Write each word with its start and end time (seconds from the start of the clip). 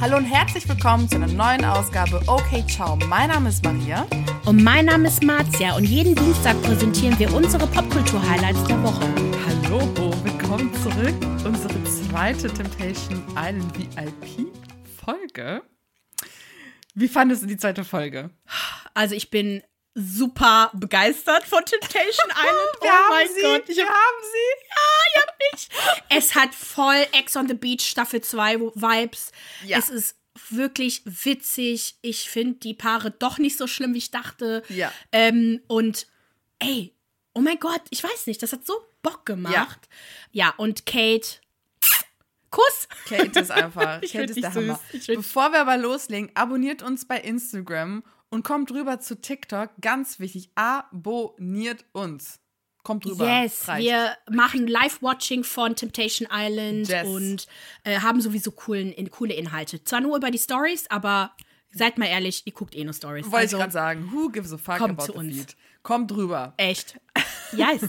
Hallo 0.00 0.16
und 0.16 0.26
herzlich 0.26 0.68
willkommen 0.68 1.08
zu 1.08 1.16
einer 1.16 1.26
neuen 1.26 1.64
Ausgabe 1.64 2.22
Okay 2.28 2.64
Ciao. 2.68 2.94
Mein 3.08 3.30
Name 3.30 3.48
ist 3.48 3.64
Maria. 3.64 4.06
Und 4.44 4.62
mein 4.62 4.84
Name 4.84 5.08
ist 5.08 5.24
Marzia 5.24 5.74
und 5.74 5.82
jeden 5.82 6.14
Dienstag 6.14 6.60
präsentieren 6.62 7.18
wir 7.18 7.34
unsere 7.34 7.66
Popkultur-Highlights 7.66 8.62
der 8.68 8.80
Woche. 8.84 9.12
Hallo, 9.44 9.80
willkommen 10.22 10.72
zurück. 10.74 11.16
Unsere 11.44 11.82
zweite 11.82 12.46
Temptation 12.46 13.24
Island 13.30 13.76
VIP-Folge. 13.76 15.62
Wie 16.94 17.08
fandest 17.08 17.42
du 17.42 17.46
die 17.48 17.56
zweite 17.56 17.82
Folge? 17.82 18.30
Also 18.94 19.16
ich 19.16 19.30
bin 19.30 19.62
super 19.98 20.70
begeistert 20.74 21.44
von 21.44 21.64
Temptation 21.64 22.30
Island. 22.30 22.78
Wir 22.80 22.90
oh 22.90 23.10
mein 23.10 23.28
sie, 23.34 23.42
Gott. 23.42 23.68
Ich 23.68 23.76
wir 23.76 23.84
hab, 23.86 23.94
haben 23.94 24.22
sie. 24.22 24.66
ja, 24.70 24.84
ich 25.10 25.22
hab 25.22 25.38
mich. 25.52 25.68
Es 26.10 26.34
hat 26.34 26.54
voll 26.54 27.06
Ex 27.12 27.36
on 27.36 27.48
the 27.48 27.54
Beach 27.54 27.82
Staffel 27.82 28.20
2 28.20 28.60
Vibes. 28.74 29.32
Ja. 29.64 29.78
Es 29.78 29.88
ist 29.88 30.16
wirklich 30.50 31.02
witzig. 31.04 31.96
Ich 32.02 32.30
finde 32.30 32.60
die 32.60 32.74
Paare 32.74 33.10
doch 33.10 33.38
nicht 33.38 33.58
so 33.58 33.66
schlimm, 33.66 33.94
wie 33.94 33.98
ich 33.98 34.10
dachte. 34.10 34.62
Ja. 34.68 34.92
Ähm, 35.10 35.60
und 35.66 36.06
ey, 36.60 36.94
oh 37.34 37.40
mein 37.40 37.58
Gott, 37.58 37.82
ich 37.90 38.02
weiß 38.02 38.26
nicht, 38.26 38.42
das 38.42 38.52
hat 38.52 38.64
so 38.64 38.74
Bock 39.02 39.26
gemacht. 39.26 39.88
Ja, 40.32 40.54
und 40.56 40.86
Kate. 40.86 41.40
Kuss. 42.50 42.88
Kate 43.06 43.40
ist 43.40 43.50
einfach, 43.50 44.00
Ich 44.02 44.12
Kate 44.12 44.32
ist 44.32 44.42
der 44.42 44.52
süß. 44.52 44.62
Hammer. 44.62 44.80
Bevor 45.06 45.52
wir 45.52 45.60
aber 45.60 45.76
loslegen, 45.76 46.30
abonniert 46.34 46.82
uns 46.82 47.06
bei 47.06 47.18
Instagram 47.20 48.02
und 48.30 48.42
kommt 48.44 48.70
rüber 48.72 49.00
zu 49.00 49.20
TikTok. 49.20 49.70
Ganz 49.80 50.20
wichtig, 50.20 50.50
abonniert 50.54 51.84
uns. 51.92 52.40
Kommt 52.82 53.04
rüber. 53.06 53.26
Yes, 53.26 53.68
Reicht. 53.68 53.86
wir 53.86 54.16
machen 54.30 54.66
Live-Watching 54.66 55.44
von 55.44 55.76
Temptation 55.76 56.26
Island 56.32 56.88
Yes. 56.88 57.06
und 57.06 57.46
äh, 57.84 58.00
haben 58.00 58.20
sowieso 58.20 58.50
coolen, 58.52 58.92
in, 58.92 59.10
coole 59.10 59.34
Inhalte. 59.34 59.82
Zwar 59.84 60.00
nur 60.00 60.16
über 60.16 60.30
die 60.30 60.38
Stories, 60.38 60.86
aber 60.90 61.32
seid 61.70 61.98
mal 61.98 62.06
ehrlich, 62.06 62.46
ihr 62.46 62.52
guckt 62.52 62.74
eh 62.74 62.84
nur 62.84 62.94
Stories. 62.94 63.26
Wollte 63.26 63.36
also, 63.36 63.56
ich 63.56 63.60
gerade 63.60 63.72
sagen, 63.72 64.10
who 64.12 64.30
gives 64.30 64.52
a 64.52 64.56
fuck 64.58 64.78
kommt 64.78 64.92
about 64.92 65.06
zu 65.06 65.12
the 65.12 65.18
uns. 65.18 65.36
feed? 65.36 65.56
Kommt 65.82 66.12
rüber. 66.12 66.54
Echt. 66.56 66.98
Yes. 67.52 67.80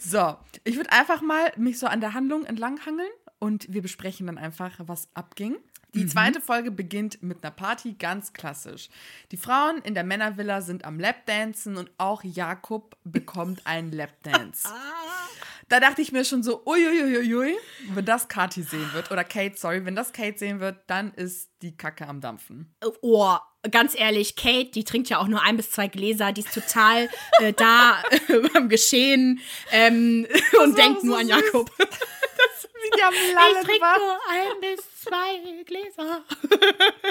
So, 0.00 0.36
ich 0.64 0.76
würde 0.76 0.90
einfach 0.92 1.20
mal 1.20 1.52
mich 1.56 1.78
so 1.78 1.86
an 1.86 2.00
der 2.00 2.14
Handlung 2.14 2.44
entlanghangeln 2.44 3.10
und 3.38 3.66
wir 3.72 3.82
besprechen 3.82 4.26
dann 4.26 4.38
einfach, 4.38 4.72
was 4.78 5.08
abging. 5.14 5.56
Die 5.94 6.06
zweite 6.06 6.40
Folge 6.40 6.70
beginnt 6.70 7.22
mit 7.22 7.42
einer 7.42 7.52
Party, 7.52 7.94
ganz 7.98 8.32
klassisch. 8.32 8.88
Die 9.30 9.36
Frauen 9.36 9.78
in 9.82 9.94
der 9.94 10.04
Männervilla 10.04 10.60
sind 10.60 10.84
am 10.84 10.98
Lapdancen 10.98 11.76
und 11.76 11.90
auch 11.98 12.24
Jakob 12.24 12.96
bekommt 13.04 13.66
einen 13.66 13.92
Lapdance. 13.92 14.68
Da 15.68 15.80
dachte 15.80 16.02
ich 16.02 16.12
mir 16.12 16.26
schon 16.26 16.42
so, 16.42 16.62
uiuiuiui, 16.66 17.56
wenn 17.94 18.04
das 18.04 18.28
Kati 18.28 18.62
sehen 18.62 18.92
wird, 18.92 19.10
oder 19.10 19.24
Kate, 19.24 19.56
sorry, 19.56 19.84
wenn 19.86 19.96
das 19.96 20.12
Kate 20.12 20.38
sehen 20.38 20.60
wird, 20.60 20.76
dann 20.88 21.14
ist 21.14 21.50
die 21.62 21.74
Kacke 21.74 22.06
am 22.06 22.20
Dampfen. 22.20 22.74
oh, 23.00 23.36
ganz 23.70 23.98
ehrlich, 23.98 24.36
Kate, 24.36 24.70
die 24.72 24.84
trinkt 24.84 25.08
ja 25.08 25.18
auch 25.18 25.26
nur 25.26 25.42
ein 25.42 25.56
bis 25.56 25.70
zwei 25.70 25.88
Gläser, 25.88 26.32
die 26.32 26.42
ist 26.42 26.52
total 26.52 27.08
äh, 27.40 27.52
da 27.52 28.02
beim 28.52 28.68
Geschehen 28.68 29.40
ähm, 29.72 30.26
und 30.62 30.76
denkt 30.76 31.02
nur 31.04 31.18
an 31.18 31.26
süß. 31.26 31.36
Jakob. 31.44 31.70
Wie 32.84 32.96
die 32.96 33.02
am 33.02 33.14
Ich 33.14 33.80
war. 33.80 33.98
nur 33.98 34.18
ein 34.30 34.60
bis 34.60 35.02
zwei 35.02 35.62
Gläser. 35.64 36.22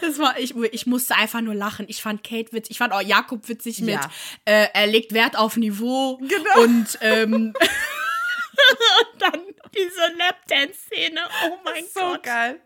Das 0.00 0.18
war, 0.18 0.38
ich, 0.38 0.54
ich 0.54 0.86
musste 0.86 1.14
einfach 1.14 1.40
nur 1.40 1.54
lachen. 1.54 1.86
Ich 1.88 2.02
fand 2.02 2.22
Kate 2.22 2.52
witzig. 2.52 2.72
Ich 2.72 2.78
fand 2.78 2.92
auch 2.92 3.00
Jakob 3.00 3.48
witzig 3.48 3.80
mit, 3.80 3.94
Ja. 3.94 4.10
äh, 4.44 4.68
er 4.74 4.86
legt 4.86 5.14
Wert 5.14 5.38
auf 5.38 5.56
Niveau. 5.56 6.18
Genau. 6.18 6.62
Und, 6.62 6.98
ähm, 7.00 7.32
und 7.34 7.54
dann 9.18 9.40
diese 9.74 10.12
Lapdance-Szene. 10.18 11.20
Oh 11.48 11.58
mein 11.64 11.84
so 11.92 12.00
Gott. 12.00 12.22
geil. 12.24 12.60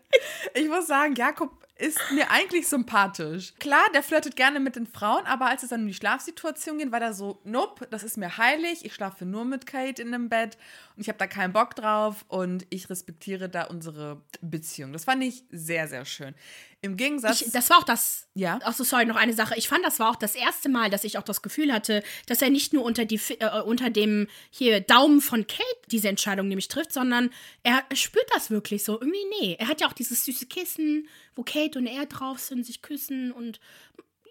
Ich 0.53 0.67
muss 0.67 0.87
sagen, 0.87 1.15
Jakob 1.15 1.51
ist 1.77 1.99
mir 2.11 2.29
eigentlich 2.29 2.67
sympathisch. 2.67 3.53
Klar, 3.59 3.85
der 3.93 4.03
flirtet 4.03 4.35
gerne 4.35 4.59
mit 4.59 4.75
den 4.75 4.85
Frauen, 4.85 5.25
aber 5.25 5.45
als 5.45 5.63
es 5.63 5.69
dann 5.69 5.81
um 5.81 5.87
die 5.87 5.93
Schlafsituation 5.93 6.77
geht, 6.77 6.91
war 6.91 6.99
der 6.99 7.13
so, 7.13 7.39
nope, 7.45 7.87
das 7.89 8.03
ist 8.03 8.17
mir 8.17 8.37
heilig, 8.37 8.83
ich 8.83 8.93
schlafe 8.93 9.25
nur 9.25 9.45
mit 9.45 9.65
Kate 9.65 10.01
in 10.01 10.13
einem 10.13 10.27
Bett 10.27 10.57
und 10.99 11.03
ich 11.03 11.07
habe 11.07 11.17
da 11.17 11.27
keinen 11.27 11.53
Bock 11.53 11.75
drauf 11.75 12.25
und 12.27 12.67
ich 12.69 12.89
respektiere 12.89 13.47
da 13.47 13.63
unsere 13.63 14.21
Beziehung. 14.41 14.91
Das 14.91 15.05
fand 15.05 15.23
ich 15.23 15.45
sehr, 15.49 15.87
sehr 15.87 16.03
schön. 16.03 16.35
Im 16.81 16.97
Gegensatz... 16.97 17.39
Ich, 17.39 17.51
das 17.53 17.69
war 17.69 17.77
auch 17.77 17.85
das. 17.85 18.27
Ja. 18.33 18.59
Ach 18.63 18.73
so, 18.73 18.83
sorry, 18.83 19.05
noch 19.05 19.15
eine 19.15 19.31
Sache. 19.31 19.55
Ich 19.55 19.69
fand, 19.69 19.85
das 19.85 19.99
war 19.99 20.09
auch 20.09 20.17
das 20.17 20.35
erste 20.35 20.67
Mal, 20.67 20.89
dass 20.89 21.05
ich 21.05 21.17
auch 21.17 21.23
das 21.23 21.41
Gefühl 21.41 21.71
hatte, 21.71 22.03
dass 22.25 22.41
er 22.41 22.49
nicht 22.49 22.73
nur 22.73 22.83
unter, 22.83 23.05
die, 23.05 23.17
äh, 23.39 23.61
unter 23.61 23.89
dem 23.89 24.27
hier 24.49 24.81
Daumen 24.81 25.21
von 25.21 25.47
Kate 25.47 25.63
diese 25.89 26.09
Entscheidung 26.09 26.49
nämlich 26.49 26.67
trifft, 26.67 26.91
sondern 26.91 27.29
er 27.63 27.81
spürt 27.93 28.27
das 28.33 28.49
wirklich 28.49 28.83
so. 28.83 28.99
Irgendwie, 28.99 29.23
nee. 29.39 29.55
Er 29.57 29.69
hat 29.69 29.79
ja 29.79 29.87
auch 29.87 29.93
dieses 29.93 30.25
süße 30.25 30.47
Kissen, 30.47 31.07
wo 31.33 31.43
Kate 31.43 31.79
und 31.79 31.87
er 31.87 32.07
drauf 32.07 32.39
sind, 32.39 32.65
sich 32.65 32.81
küssen 32.81 33.31
und 33.31 33.61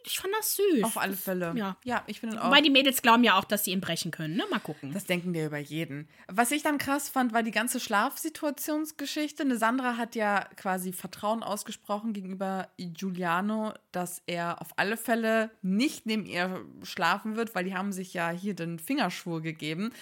ich 0.09 0.19
fand 0.19 0.33
das 0.39 0.57
süß. 0.57 0.85
auf 0.85 0.97
alle 0.99 1.17
Fälle. 1.17 1.53
Ja. 1.57 1.77
Ja, 1.85 2.03
ich 2.07 2.21
finde 2.21 2.41
auch. 2.41 2.47
Wobei 2.47 2.61
die 2.61 2.71
Mädels 2.71 3.03
glauben 3.03 3.23
ja 3.25 3.39
auch, 3.39 3.45
dass 3.45 3.65
sie 3.65 3.73
ihn 3.73 3.81
brechen 3.81 4.11
können, 4.11 4.37
ne? 4.37 4.45
Mal 4.51 4.59
gucken. 4.59 4.93
Das 4.93 5.05
denken 5.05 5.35
wir 5.35 5.47
über 5.47 5.59
jeden. 5.59 6.09
Was 6.29 6.51
ich 6.51 6.63
dann 6.63 6.79
krass 6.79 7.09
fand, 7.09 7.33
war 7.33 7.43
die 7.43 7.51
ganze 7.51 7.79
Schlafsituationsgeschichte. 7.81 9.43
Eine 9.43 9.57
Sandra 9.59 9.97
hat 9.97 10.15
ja 10.15 10.45
quasi 10.57 10.93
Vertrauen 10.93 11.43
ausgesprochen 11.43 12.13
gegenüber 12.13 12.69
Giuliano, 12.79 13.75
dass 13.93 14.23
er 14.27 14.61
auf 14.61 14.69
alle 14.77 14.97
Fälle 14.97 15.51
nicht 15.63 16.07
neben 16.07 16.27
ihr 16.27 16.65
schlafen 16.83 17.37
wird, 17.37 17.55
weil 17.55 17.65
die 17.65 17.75
haben 17.75 17.93
sich 17.93 18.15
ja 18.15 18.31
hier 18.31 18.55
den 18.55 18.79
Fingerschwur 18.79 19.43
gegeben. 19.43 19.93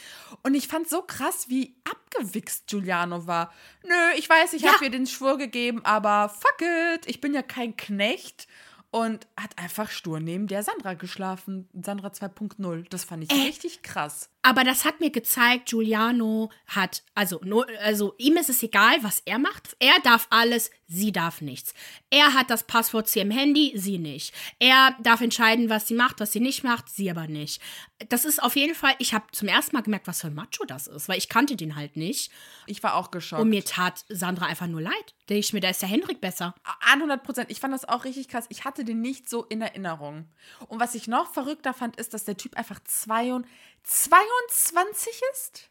Und 0.43 0.55
ich 0.55 0.69
fand 0.69 0.89
so 0.89 1.03
krass, 1.03 1.49
wie 1.49 1.75
abgewichst 1.85 2.67
Giuliano 2.69 3.27
war. 3.27 3.53
Nö, 3.85 3.95
ich 4.17 4.29
weiß, 4.29 4.53
ich 4.53 4.63
Ja. 4.63 4.73
habe 4.75 4.85
ihr 4.85 4.91
den 4.91 5.07
Schwur 5.07 5.39
gegeben, 5.39 5.85
aber 5.85 6.29
fuck 6.29 6.61
it, 6.95 7.07
ich 7.07 7.21
bin 7.21 7.35
ja 7.35 7.43
kein 7.43 7.77
Knecht. 7.77 8.47
Und 8.97 9.27
hat 9.39 9.59
einfach 9.59 9.91
stur 9.91 10.21
neben 10.21 10.47
der 10.47 10.63
Sandra 10.63 10.95
geschlafen. 10.95 11.69
Sandra 11.75 12.09
2.0. 12.09 12.87
Das 12.89 13.05
fand 13.05 13.25
ich 13.25 13.31
Äh. 13.31 13.43
richtig 13.47 13.83
krass. 13.83 14.31
Aber 14.41 14.65
das 14.65 14.87
hat 14.87 15.01
mir 15.01 15.11
gezeigt, 15.11 15.69
Giuliano 15.69 16.51
hat, 16.67 17.03
also, 17.15 17.41
also 17.83 18.15
ihm 18.17 18.37
ist 18.39 18.49
es 18.49 18.63
egal, 18.63 18.97
was 19.03 19.21
er 19.27 19.39
macht. 19.39 19.77
Er 19.81 19.99
darf 20.03 20.27
alles, 20.31 20.71
sie 20.89 21.13
darf 21.13 21.41
nichts. 21.41 21.75
Er 22.11 22.35
hat 22.35 22.51
das 22.51 22.65
Passwort 22.65 23.09
zu 23.09 23.19
ihrem 23.19 23.31
Handy, 23.31 23.73
sie 23.75 23.99
nicht. 23.99 24.33
Er 24.59 24.97
darf 25.03 25.21
entscheiden, 25.21 25.69
was 25.69 25.89
sie 25.89 25.95
macht, 25.95 26.21
was 26.21 26.33
sie 26.33 26.41
nicht 26.41 26.65
macht, 26.65 26.89
sie 26.89 27.11
aber 27.11 27.27
nicht. 27.27 27.61
Das 28.09 28.25
ist 28.25 28.43
auf 28.43 28.57
jeden 28.57 28.75
Fall, 28.75 28.95
ich 28.99 29.15
habe 29.15 29.25
zum 29.33 29.49
ersten 29.49 29.75
Mal 29.75 29.83
gemerkt, 29.83 30.07
was 30.07 30.21
für 30.21 30.29
ein 30.29 30.35
Macho 30.35 30.65
das 30.67 30.87
ist, 30.87 31.09
weil 31.09 31.19
ich 31.19 31.29
kannte 31.29 31.57
den 31.57 31.77
halt 31.77 31.97
nicht. 31.97 32.31
Ich 32.67 32.83
war 32.83 32.95
auch 32.95 33.11
geschockt. 33.11 33.43
Und 33.43 33.49
mir 33.49 33.65
tat 33.65 34.05
Sandra 34.09 34.47
einfach 34.47 34.67
nur 34.67 34.81
leid. 34.81 35.15
Denke 35.29 35.41
ich 35.41 35.53
mir, 35.53 35.61
da 35.61 35.71
ist 35.71 35.83
der 35.83 35.89
Hendrik 35.89 36.21
besser. 36.21 36.55
100 36.93 37.23
Prozent. 37.23 37.51
Ich 37.51 37.61
fand 37.61 37.75
das 37.75 37.89
auch 37.89 38.05
richtig 38.05 38.29
krass. 38.29 38.47
Ich 38.49 38.65
hatte 38.65 38.85
den 38.85 39.01
nicht 39.01 39.29
so 39.29 39.45
in 39.45 39.63
Erinnerung. 39.63 40.29
Und 40.69 40.79
was 40.79 40.95
ich 40.95 41.09
noch 41.09 41.33
verrückter 41.33 41.75
fand, 41.75 41.97
ist, 41.97 42.15
dass 42.15 42.25
der 42.25 42.37
Typ 42.37 42.57
einfach 42.57 42.81
zwei 42.85 43.33
und 43.33 43.47
22 43.83 45.21
ist? 45.33 45.71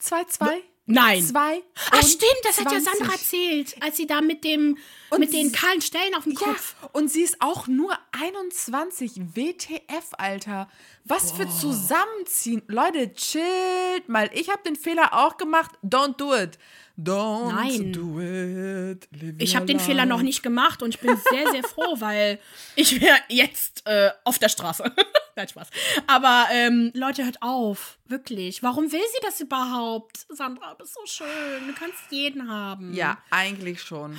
2-2? 0.00 0.62
Nein. 0.90 1.22
Zwei. 1.22 1.62
Ach 1.90 2.02
stimmt, 2.02 2.40
das 2.44 2.58
hat 2.58 2.72
ja 2.72 2.78
20. 2.80 2.84
Sandra 2.98 3.12
erzählt, 3.14 3.76
als 3.82 3.96
sie 3.96 4.06
da 4.06 4.20
mit 4.20 4.44
dem, 4.44 4.76
Und 5.10 5.20
mit 5.20 5.32
den 5.32 5.52
kahlen 5.52 5.80
Stellen 5.80 6.14
auf 6.14 6.24
dem 6.24 6.32
Ja, 6.32 6.38
Kopf. 6.40 6.74
und 6.92 7.08
sie 7.10 7.22
ist 7.22 7.36
auch 7.40 7.66
nur 7.66 7.96
21. 8.12 9.12
WTF, 9.34 10.08
Alter. 10.18 10.68
Was 11.04 11.32
für 11.32 11.48
Zusammenziehen. 11.48 12.62
Leute, 12.66 13.12
chillt 13.14 14.08
mal. 14.08 14.30
Ich 14.34 14.48
habe 14.50 14.62
den 14.64 14.76
Fehler 14.76 15.14
auch 15.14 15.36
gemacht. 15.36 15.70
Don't 15.82 16.16
do 16.16 16.34
it. 16.34 16.58
Don't 16.98 17.52
Nein. 17.54 17.92
do 17.92 18.20
it. 18.20 19.08
Ich 19.38 19.56
habe 19.56 19.64
den 19.66 19.80
Fehler 19.80 20.04
noch 20.04 20.20
nicht 20.22 20.42
gemacht 20.42 20.82
und 20.82 20.94
ich 20.94 21.00
bin 21.00 21.16
sehr, 21.30 21.50
sehr 21.50 21.62
froh, 21.62 21.96
weil 21.98 22.38
ich 22.76 23.00
wäre 23.00 23.16
jetzt 23.28 23.86
äh, 23.86 24.10
auf 24.24 24.38
der 24.38 24.48
Straße. 24.50 24.84
Nein, 25.40 25.48
Spaß. 25.48 25.70
Aber 26.06 26.48
ähm, 26.52 26.90
Leute, 26.94 27.24
hört 27.24 27.40
auf. 27.40 27.98
Wirklich. 28.06 28.62
Warum 28.62 28.92
will 28.92 29.00
sie 29.00 29.20
das 29.22 29.40
überhaupt? 29.40 30.26
Sandra, 30.28 30.72
du 30.72 30.78
bist 30.84 30.94
so 30.94 31.00
schön. 31.06 31.66
Du 31.66 31.72
kannst 31.72 31.98
jeden 32.10 32.50
haben. 32.50 32.92
Ja, 32.92 33.16
eigentlich 33.30 33.80
schon. 33.82 34.18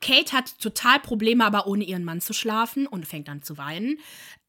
Kate 0.00 0.32
hat 0.32 0.58
total 0.58 1.00
Probleme, 1.00 1.44
aber 1.44 1.66
ohne 1.66 1.84
ihren 1.84 2.04
Mann 2.04 2.22
zu 2.22 2.32
schlafen 2.32 2.86
und 2.86 3.06
fängt 3.06 3.28
an 3.28 3.42
zu 3.42 3.58
weinen. 3.58 3.98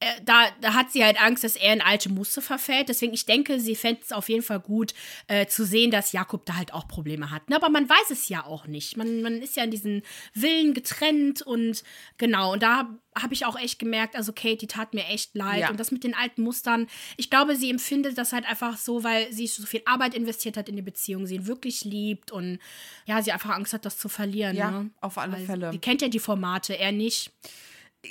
Äh, 0.05 0.21
da, 0.23 0.49
da 0.61 0.75
hat 0.75 0.91
sie 0.91 1.03
halt 1.03 1.19
Angst, 1.19 1.43
dass 1.43 1.55
er 1.55 1.73
in 1.73 1.81
alte 1.81 2.09
Muster 2.09 2.41
verfällt. 2.41 2.89
Deswegen, 2.89 3.13
ich 3.13 3.25
denke, 3.25 3.59
sie 3.59 3.75
fände 3.75 4.01
es 4.03 4.11
auf 4.11 4.29
jeden 4.29 4.43
Fall 4.43 4.59
gut 4.59 4.93
äh, 5.27 5.47
zu 5.47 5.65
sehen, 5.65 5.89
dass 5.89 6.11
Jakob 6.11 6.45
da 6.45 6.55
halt 6.57 6.73
auch 6.73 6.87
Probleme 6.87 7.31
hat. 7.31 7.49
Ne? 7.49 7.55
Aber 7.55 7.69
man 7.69 7.89
weiß 7.89 8.11
es 8.11 8.29
ja 8.29 8.45
auch 8.45 8.67
nicht. 8.67 8.97
Man, 8.97 9.23
man 9.23 9.41
ist 9.41 9.55
ja 9.55 9.63
in 9.63 9.71
diesen 9.71 10.03
Villen 10.31 10.75
getrennt 10.75 11.41
und 11.41 11.83
genau. 12.19 12.53
Und 12.53 12.61
da 12.61 12.87
habe 13.19 13.33
ich 13.33 13.45
auch 13.45 13.57
echt 13.57 13.79
gemerkt, 13.79 14.15
also 14.15 14.31
Kate, 14.31 14.57
die 14.57 14.67
tat 14.67 14.93
mir 14.93 15.05
echt 15.05 15.33
leid. 15.33 15.61
Ja. 15.61 15.69
Und 15.71 15.79
das 15.79 15.91
mit 15.91 16.03
den 16.03 16.13
alten 16.13 16.43
Mustern, 16.43 16.85
ich 17.17 17.31
glaube, 17.31 17.55
sie 17.55 17.71
empfindet 17.71 18.17
das 18.17 18.31
halt 18.31 18.45
einfach 18.45 18.77
so, 18.77 19.03
weil 19.03 19.33
sie 19.33 19.47
so 19.47 19.65
viel 19.65 19.81
Arbeit 19.85 20.13
investiert 20.13 20.55
hat 20.55 20.69
in 20.69 20.75
die 20.75 20.83
Beziehung, 20.83 21.25
sie 21.25 21.35
ihn 21.35 21.47
wirklich 21.47 21.83
liebt 21.83 22.31
und 22.31 22.59
ja, 23.07 23.23
sie 23.23 23.31
einfach 23.31 23.51
Angst 23.51 23.73
hat, 23.73 23.85
das 23.85 23.97
zu 23.97 24.09
verlieren. 24.09 24.55
Ja, 24.55 24.69
ne? 24.69 24.91
auf 25.01 25.17
alle 25.17 25.33
Weil 25.33 25.45
Fälle. 25.45 25.71
Die 25.71 25.79
kennt 25.79 26.03
ja 26.03 26.09
die 26.09 26.19
Formate, 26.19 26.77
er 26.77 26.91
nicht. 26.91 27.31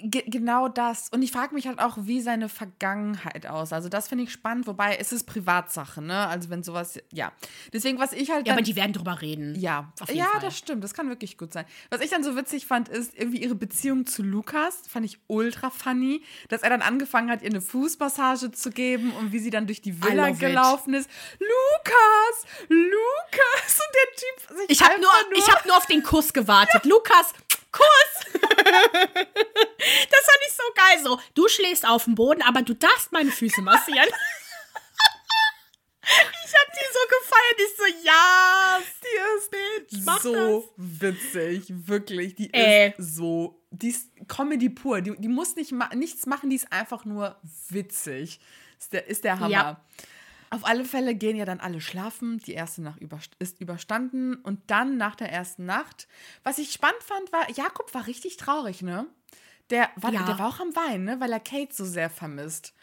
Ge 0.03 0.25
genau 0.27 0.69
das. 0.69 1.09
Und 1.11 1.23
ich 1.23 1.33
frage 1.33 1.55
mich 1.55 1.67
halt 1.67 1.79
auch, 1.79 1.97
wie 2.01 2.21
seine 2.21 2.49
Vergangenheit 2.49 3.47
aus. 3.47 3.73
Also 3.73 3.89
das 3.89 4.09
finde 4.09 4.25
ich 4.25 4.33
spannend, 4.33 4.67
wobei 4.67 4.97
es 4.97 5.13
ist 5.13 5.25
Privatsache, 5.25 6.03
ne? 6.03 6.27
Also 6.27 6.51
wenn 6.51 6.63
sowas, 6.63 6.99
ja. 7.13 7.33
Deswegen, 7.73 7.99
was 7.99 8.13
ich 8.13 8.31
halt. 8.31 8.47
ja, 8.47 8.55
aber 8.55 8.63
die 8.63 8.77
werden 8.77 8.93
drüber 8.93 9.21
reden. 9.21 9.55
Ja, 9.59 9.93
Auf 10.01 10.09
jeden 10.09 10.21
ja, 10.21 10.27
Fall. 10.27 10.41
das 10.41 10.59
stimmt. 10.59 10.83
Das 10.85 10.95
kann 10.95 11.09
wirklich 11.09 11.39
gut 11.39 11.53
sein. 11.53 11.65
Was 11.91 12.01
ich 12.01 12.11
dann 12.11 12.25
so 12.25 12.37
witzig 12.37 12.67
fand, 12.67 12.89
ist 12.89 13.15
irgendwie 13.17 13.43
ihre 13.43 13.55
Beziehung 13.55 14.07
zu 14.07 14.23
Lukas. 14.23 14.83
Fand 14.89 15.07
ich 15.07 15.19
ultra 15.27 15.71
funny, 15.71 16.23
dass 16.49 16.63
er 16.63 16.71
dann 16.71 16.83
angefangen 16.83 17.31
hat, 17.31 17.43
ihr 17.43 17.51
eine 17.51 17.61
Fußmassage 17.61 18.53
zu 18.53 18.71
geben 18.71 19.13
und 19.21 19.33
wie 19.33 19.39
sie 19.39 19.51
dann 19.51 19.67
durch 19.67 19.83
die 19.83 20.03
Villa 20.03 20.29
love 20.29 20.33
it. 20.33 20.41
gelaufen 20.41 20.95
ist. 20.95 21.09
Lukas, 21.39 22.47
Lukas 22.69 23.81
und 23.81 23.95
der 23.95 24.17
Typ 24.17 24.59
sich 24.59 24.71
Ich 24.71 24.83
habe 24.83 25.01
nur, 25.01 25.11
einfach 25.11 25.31
ich 25.37 25.55
hab 25.55 25.67
nur 25.67 25.77
auf 25.77 25.87
den 25.87 26.03
Kuss 26.03 26.33
gewartet. 26.33 26.85
Lukas, 26.85 27.33
Kuss! 27.75 28.13
das 28.33 30.23
fand 30.23 30.41
ich 30.47 30.53
so 30.53 30.63
geil. 30.75 31.03
So, 31.03 31.21
du 31.35 31.49
schläfst 31.49 31.87
auf 31.87 32.05
dem 32.05 32.15
Boden, 32.15 32.43
aber 32.43 32.63
du 32.63 32.75
darfst 32.75 33.11
meine 33.13 33.33
Füße 33.33 33.63
massieren. 33.63 34.09
ich 36.03 36.55
hab 36.55 36.73
die 36.73 36.87
so 36.93 37.01
gefeiert. 37.09 37.59
Ich 37.59 37.77
so, 37.77 37.85
ja, 38.07 38.81
Die 39.91 39.97
ist 39.97 40.07
mach 40.07 40.21
so 40.21 40.73
witzig, 40.77 41.65
wirklich. 41.69 42.35
Die 42.35 42.53
Äh. 42.53 42.91
ist 42.97 43.17
so, 43.17 43.63
die 43.71 43.89
ist 43.89 44.11
Comedy 44.29 44.69
pur. 44.71 45.01
Die, 45.01 45.15
die 45.19 45.29
muss 45.29 45.57
nicht 45.57 45.73
ma 45.73 45.89
nichts 45.95 46.27
machen, 46.27 46.51
die 46.51 46.57
ist 46.57 46.73
einfach 46.73 47.05
nur 47.05 47.41
witzig. 47.69 48.41
Ist 48.79 48.93
der, 48.93 49.07
ist 49.07 49.25
der 49.25 49.41
Hammer. 49.41 49.51
Ja. 49.51 49.85
Auf 50.51 50.65
alle 50.65 50.85
Fälle 50.85 51.15
gehen 51.15 51.37
ja 51.37 51.45
dann 51.45 51.61
alle 51.61 51.81
schlafen. 51.81 52.39
Die 52.39 52.53
erste 52.55 52.83
Nacht 52.83 53.01
über, 53.01 53.19
ist 53.39 53.61
überstanden. 53.61 54.35
Und 54.37 54.61
dann 54.69 54.97
nach 54.97 55.17
der 55.17 55.31
ersten 55.33 55.65
Nacht, 55.67 56.07
was 56.43 56.59
ich 56.59 56.73
spannend 56.73 57.03
fand, 57.03 57.33
war, 57.33 57.51
Jakob 57.51 57.93
war 57.95 58.07
richtig 58.07 58.37
traurig, 58.37 58.83
ne? 58.83 59.07
Der 59.71 59.91
war, 59.97 60.13
Ja. 60.13 60.25
der 60.25 60.39
war 60.39 60.49
auch 60.49 60.61
am 60.61 60.75
Weinen, 60.77 61.05
ne? 61.05 61.21
Weil 61.21 61.33
er 61.33 61.41
Kate 61.41 61.73
so 61.75 61.85
sehr 61.85 62.11
vermisst. 62.11 62.75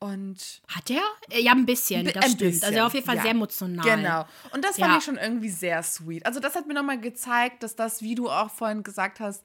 Und 0.00 0.62
Hat 0.68 0.88
er? 0.90 1.02
Äh, 1.30 1.40
Ja, 1.42 1.52
ein 1.52 1.66
bisschen, 1.66 2.04
Bi- 2.04 2.12
das 2.12 2.24
ein 2.24 2.30
stimmt. 2.30 2.52
bisschen, 2.52 2.68
Also 2.68 2.80
auf 2.86 2.94
jeden 2.94 3.04
Fall 3.04 3.16
ja. 3.16 3.22
sehr 3.22 3.30
emotional. 3.32 3.96
Genau. 3.96 4.26
Und 4.52 4.64
das 4.64 4.78
fand 4.78 4.92
Ja. 4.92 4.98
ich 4.98 5.04
schon 5.04 5.16
irgendwie 5.16 5.48
sehr 5.50 5.82
sweet. 5.82 6.24
Also 6.24 6.38
das 6.38 6.54
hat 6.54 6.68
mir 6.68 6.74
nochmal 6.74 7.00
gezeigt, 7.00 7.64
dass 7.64 7.74
das, 7.74 8.00
wie 8.00 8.14
du 8.14 8.30
auch 8.30 8.48
vorhin 8.50 8.84
gesagt 8.84 9.18
hast, 9.18 9.42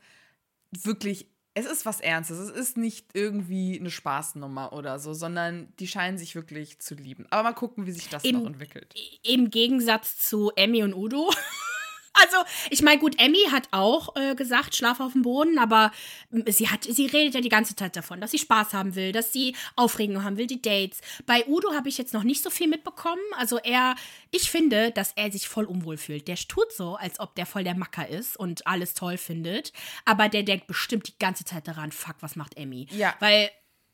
wirklich, 0.72 1.28
es 1.56 1.66
ist 1.66 1.86
was 1.86 2.00
Ernstes. 2.00 2.40
Es 2.40 2.50
ist 2.50 2.78
nicht 2.78 3.08
irgendwie 3.14 3.80
eine 3.80 3.92
Spaßnummer 3.92 4.74
oder 4.74 4.98
so, 5.00 5.14
sondern 5.14 5.72
die 5.80 5.88
scheinen 5.88 6.18
sich 6.18 6.36
wirklich 6.36 6.80
zu 6.80 6.96
lieben. 6.96 7.28
Aber 7.30 7.44
mal 7.44 7.54
gucken, 7.54 7.86
wie 7.86 7.92
sich 7.92 8.10
das 8.10 8.24
Im- 8.24 8.40
noch 8.40 8.48
entwickelt. 8.48 8.94
Im 9.24 9.50
Gegensatz 9.50 10.18
zu 10.18 10.52
Emmy 10.56 10.84
und 10.84 10.94
Udo. 10.94 11.32
Also, 12.14 12.38
ich 12.70 12.82
meine, 12.82 13.00
gut, 13.00 13.20
Emmy 13.20 13.44
hat 13.52 13.68
auch 13.72 14.16
äh, 14.16 14.36
gesagt, 14.36 14.76
schlaf 14.76 15.00
auf 15.00 15.14
dem 15.14 15.24
Boden, 15.24 15.58
aber 15.58 15.92
ähm, 16.32 16.44
sie 16.48 16.70
hat, 16.70 16.84
sie 16.84 17.08
redet 17.08 17.34
ja 17.34 17.42
die 17.42 17.50
ganze 17.50 17.76
Zeit 17.76 17.96
davon, 17.96 18.22
dass 18.22 18.32
sie 18.32 18.38
Spaß 18.38 18.74
haben 18.74 18.96
will, 18.96 19.12
dass 19.12 19.34
sie 19.34 19.56
Aufregung 19.76 20.24
haben 20.24 20.38
will, 20.38 20.48
die 20.48 20.62
Dates. 20.62 21.02
Bei 21.26 21.46
Udo 21.48 21.74
habe 21.74 21.90
ich 21.90 21.98
jetzt 21.98 22.14
noch 22.14 22.24
nicht 22.24 22.44
so 22.44 22.50
viel 22.50 22.68
mitbekommen. 22.68 23.22
Also 23.38 23.58
er, 23.58 23.96
ich 24.32 24.52
finde, 24.52 24.92
dass 24.92 25.14
er 25.16 25.32
sich 25.32 25.48
voll 25.48 25.66
unwohl 25.66 25.98
fühlt. 25.98 26.28
Der 26.28 26.36
tut 26.36 26.72
so, 26.72 26.96
als 26.96 27.20
ob 27.20 27.36
der 27.36 27.46
voll 27.46 27.64
der 27.64 27.76
Macker 27.76 28.08
ist 28.08 28.38
und 28.38 28.68
alles 28.68 28.94
toll 28.94 29.18
findet. 29.18 29.74
Aber 30.06 30.30
der 30.30 30.44
denkt 30.44 30.68
bestimmt 30.68 31.08
die 31.08 31.18
ganze 31.20 31.46
Zeit 31.46 31.68
daran, 31.68 31.92
fuck, 31.92 32.18
was 32.20 32.36
macht 32.36 32.58
Emmy? 32.58 32.88
Ja. 32.92 33.16
Weil 33.20 33.50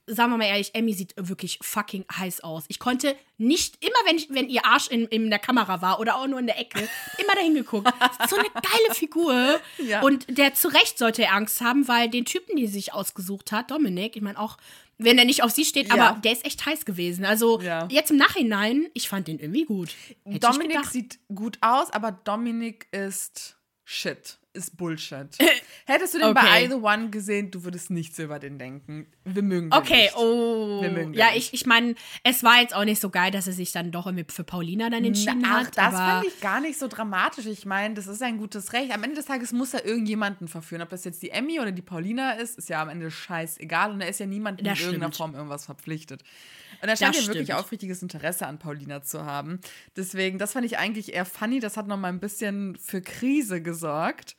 sagen 0.10 0.32
wir 0.32 0.38
mal 0.38 0.46
ehrlich, 0.46 0.74
Emmy 0.76 0.94
sieht 0.94 1.14
wirklich 1.18 1.60
fucking 1.62 2.06
heiß 2.12 2.42
aus. 2.42 2.66
Ich 2.68 2.80
konnte 2.80 3.16
nicht, 3.38 3.84
immer 3.84 3.96
wenn, 4.06 4.18
ich, 4.18 4.30
wenn 4.30 4.50
ihr 4.50 4.66
Arsch 4.66 4.88
in, 4.90 5.06
in 5.08 5.30
der 5.30 5.40
Kamera 5.40 5.82
war 5.82 6.00
oder 6.00 6.18
auch 6.18 6.28
nur 6.28 6.40
in 6.40 6.48
der 6.48 6.60
Ecke, 6.60 6.80
immer 7.18 7.36
dahin 7.36 7.54
geguckt. 7.54 7.88
So 8.30 8.36
eine 8.36 8.50
geile 8.50 8.96
Figur. 8.96 9.60
Ja. 9.78 10.02
Und 10.02 10.38
der 10.38 10.54
zu 10.54 10.68
Recht 10.70 10.98
sollte 10.98 11.24
er 11.24 11.34
Angst 11.34 11.62
haben, 11.62 11.88
weil 11.88 12.10
den 12.10 12.26
Typen, 12.26 12.56
die 12.56 12.68
sie 12.68 12.74
sich 12.74 12.94
ausgesucht 12.94 13.52
hat, 13.52 13.72
Dominik, 13.72 14.16
ich 14.16 14.22
meine 14.22 14.40
auch, 14.40 14.58
wenn 14.98 15.18
er 15.18 15.24
nicht 15.26 15.44
auf 15.44 15.52
sie 15.52 15.64
steht, 15.64 15.88
Ja. 15.88 15.96
aber 16.10 16.20
der 16.20 16.34
ist 16.34 16.46
echt 16.46 16.66
heiß 16.66 16.84
gewesen. 16.86 17.24
Also 17.24 17.62
Ja. 17.62 17.88
jetzt 17.90 18.12
im 18.12 18.18
Nachhinein, 18.18 18.88
ich 18.94 19.08
fand 19.08 19.28
den 19.28 19.40
irgendwie 19.40 19.64
gut. 19.66 19.90
Hätte 20.26 20.40
Dominik 20.40 20.86
sieht 20.86 21.20
gut 21.34 21.58
aus, 21.62 21.90
aber 21.92 22.12
Dominik 22.12 22.88
ist 22.92 23.56
Shit. 23.86 24.38
Ist 24.52 24.78
Bullshit. 24.78 25.28
Hättest 25.86 26.16
du 26.16 26.18
den 26.20 26.34
bei 26.34 26.42
Okay. 26.42 26.66
I 26.66 26.68
The 26.70 26.74
One 26.76 27.10
gesehen, 27.12 27.52
du 27.52 27.64
würdest 27.64 27.92
nichts 27.92 28.18
über 28.18 28.40
den 28.40 28.58
denken. 28.58 29.06
Wir 29.24 29.44
mögen 29.44 29.70
den 29.70 29.74
Okay, 29.80 30.04
nicht. 30.04 30.16
oh. 30.18 30.82
Wir 30.82 30.90
mögen 30.90 31.14
den 31.14 31.20
Ja, 31.20 31.28
nicht. 31.32 31.54
ich, 31.54 31.62
ich 31.62 31.66
meine, 31.68 31.94
es 32.24 32.44
war 32.44 32.60
jetzt 32.60 32.74
auch 32.74 32.84
nicht 32.84 33.00
so 33.00 33.12
geil, 33.12 33.30
dass 33.30 33.46
er 33.46 33.54
sich 33.54 33.72
dann 33.72 33.92
doch 33.92 34.08
irgendwie 34.08 34.26
für 34.34 34.44
Paulina 34.44 34.90
dann 34.90 35.06
entschieden 35.06 35.44
Ach, 35.46 35.66
hat. 35.68 35.78
das 35.78 35.94
fand 35.94 36.26
ich 36.26 36.40
gar 36.42 36.62
nicht 36.62 36.80
so 36.80 36.88
dramatisch. 36.88 37.46
Ich 37.46 37.68
meine, 37.68 37.94
das 37.94 38.08
ist 38.08 38.24
ein 38.24 38.38
gutes 38.38 38.74
Recht. 38.74 38.92
Am 38.92 39.04
Ende 39.04 39.18
des 39.18 39.26
Tages 39.26 39.52
muss 39.52 39.76
er 39.76 39.86
irgendjemanden 39.86 40.48
verführen. 40.48 40.82
Ob 40.82 40.90
das 40.90 41.04
jetzt 41.04 41.22
die 41.22 41.30
Emmy 41.30 41.60
oder 41.60 41.72
die 41.72 41.84
Paulina 41.84 42.32
ist, 42.32 42.58
ist 42.58 42.70
ja 42.70 42.82
am 42.82 42.90
Ende 42.90 43.12
scheißegal. 43.12 43.92
Und 43.92 44.02
er 44.02 44.10
ist 44.10 44.20
ja 44.20 44.26
niemandem 44.26 44.66
in 44.66 44.76
irgendeiner. 44.76 45.12
Form 45.12 45.36
irgendwas 45.36 45.66
verpflichtet. 45.66 46.24
Und 46.82 46.88
er 46.88 46.96
scheint 46.96 47.16
ja 47.16 47.28
wirklich 47.28 47.54
aufrichtiges 47.54 48.02
Interesse 48.02 48.48
an 48.48 48.58
Paulina 48.58 49.04
zu 49.04 49.26
haben. 49.26 49.60
Deswegen, 49.98 50.40
das 50.40 50.54
fand 50.54 50.66
ich 50.66 50.78
eigentlich 50.78 51.14
eher 51.14 51.26
funny. 51.26 51.60
Das 51.60 51.78
hat 51.78 51.88
noch 51.88 51.98
mal 51.98 52.08
ein 52.08 52.20
bisschen 52.22 52.78
für 52.78 53.02
Krise 53.02 53.62
gesorgt. 53.62 54.38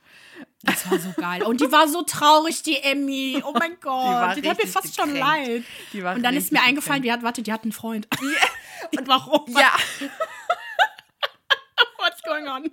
Das 0.63 0.91
war 0.91 0.99
so 0.99 1.11
geil. 1.17 1.43
Und 1.43 1.61
die 1.61 1.73
war 1.73 1.89
so 1.89 2.03
traurig, 2.03 2.63
die 2.63 2.77
Emmy. 2.83 3.43
Oh 3.45 3.53
mein 3.59 3.77
Gott. 3.81 3.93
war 3.93 4.35
Die, 4.35 4.49
hat 4.49 4.63
mir 4.63 4.69
fast 4.69 4.95
schon 4.95 5.15
gekränkt. 5.15 5.49
leid. 5.49 5.65
Die 5.93 6.03
war 6.05 6.15
Und 6.15 6.23
dann 6.23 6.37
ist 6.37 6.53
mir 6.53 6.63
eingefallen, 6.63 7.03
die 7.03 7.11
hat, 7.11 7.23
warte, 7.23 7.43
die 7.43 7.53
hat 7.53 7.63
einen 7.63 7.73
Freund. 7.73 8.07
Und 8.99 9.09
warum? 9.09 9.45
Ja, 9.49 9.73
What's 11.99 12.23
going 12.23 12.47
on? 12.49 12.71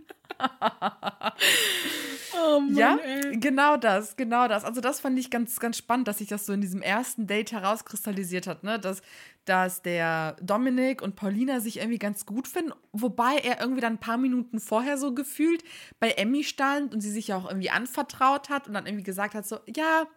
Oh 2.39 2.59
Mann, 2.59 2.75
ja, 2.75 2.97
ey. 2.97 3.37
genau 3.39 3.77
das, 3.77 4.15
genau 4.15 4.47
das. 4.47 4.63
Also 4.63 4.81
das 4.81 4.99
fand 4.99 5.17
ich 5.19 5.29
ganz, 5.29 5.59
ganz 5.59 5.77
spannend, 5.77 6.07
dass 6.07 6.19
sich 6.19 6.27
das 6.27 6.45
so 6.45 6.53
in 6.53 6.61
diesem 6.61 6.81
ersten 6.81 7.27
Date 7.27 7.51
herauskristallisiert 7.51 8.47
hat, 8.47 8.63
ne? 8.63 8.79
Dass, 8.79 9.01
dass 9.45 9.81
der 9.81 10.35
Dominik 10.41 11.01
und 11.01 11.15
Paulina 11.15 11.59
sich 11.59 11.77
irgendwie 11.77 11.99
ganz 11.99 12.25
gut 12.25 12.47
finden, 12.47 12.73
wobei 12.91 13.37
er 13.37 13.59
irgendwie 13.61 13.81
dann 13.81 13.93
ein 13.93 13.99
paar 13.99 14.17
Minuten 14.17 14.59
vorher 14.59 14.97
so 14.97 15.13
gefühlt 15.13 15.63
bei 15.99 16.11
Emmy 16.11 16.43
stand 16.43 16.93
und 16.93 17.01
sie 17.01 17.11
sich 17.11 17.29
ja 17.29 17.37
auch 17.37 17.47
irgendwie 17.47 17.69
anvertraut 17.69 18.49
hat 18.49 18.67
und 18.67 18.73
dann 18.73 18.85
irgendwie 18.85 19.03
gesagt 19.03 19.35
hat 19.35 19.47
so, 19.47 19.59
ja, 19.65 20.07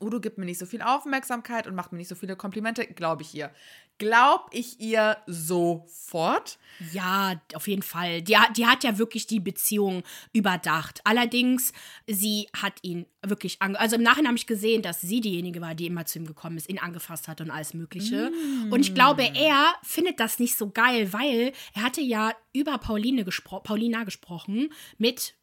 Udo 0.00 0.20
gibt 0.20 0.38
mir 0.38 0.46
nicht 0.46 0.58
so 0.58 0.66
viel 0.66 0.80
Aufmerksamkeit 0.82 1.66
und 1.66 1.74
macht 1.74 1.92
mir 1.92 1.98
nicht 1.98 2.08
so 2.08 2.14
viele 2.14 2.34
Komplimente, 2.34 2.86
glaube 2.86 3.22
ich 3.22 3.34
ihr. 3.34 3.52
Glaube 3.98 4.44
ich 4.50 4.80
ihr 4.80 5.18
sofort. 5.26 6.58
Ja, 6.92 7.40
auf 7.54 7.68
jeden 7.68 7.82
Fall. 7.82 8.22
Die, 8.22 8.36
hat- 8.36 8.56
die 8.56 8.66
hat 8.66 8.84
ja 8.84 8.98
wirklich 8.98 9.26
die 9.26 9.38
Beziehung 9.38 10.02
überdacht. 10.32 11.00
Allerdings, 11.04 11.72
sie 12.06 12.48
hat 12.56 12.74
ihn 12.82 13.06
wirklich 13.24 13.60
ange 13.62 13.78
Also 13.78 13.96
im 13.96 14.02
Nachhinein 14.02 14.28
habe 14.28 14.38
ich 14.38 14.46
gesehen, 14.46 14.82
dass 14.82 15.00
sie 15.00 15.20
diejenige 15.20 15.60
war, 15.60 15.74
die 15.74 15.86
immer 15.86 16.04
zu 16.06 16.18
ihm 16.18 16.26
gekommen 16.26 16.56
ist, 16.56 16.68
ihn 16.68 16.78
angefasst 16.78 17.28
hat 17.28 17.40
und 17.40 17.50
alles 17.50 17.74
Mögliche. 17.74 18.32
Und 18.70 18.80
ich 18.80 18.94
glaube, 18.94 19.22
er 19.34 19.74
findet 19.82 20.18
das 20.20 20.38
nicht 20.38 20.56
so 20.56 20.70
geil, 20.70 21.12
weil 21.12 21.52
er 21.74 21.82
hatte 21.82 22.00
ja 22.00 22.32
über 22.52 22.78
Pauline 22.78 23.24
gespro 23.24 23.60
Paulina 23.60 24.04
gesprochen 24.04 24.72
mit 24.98 25.34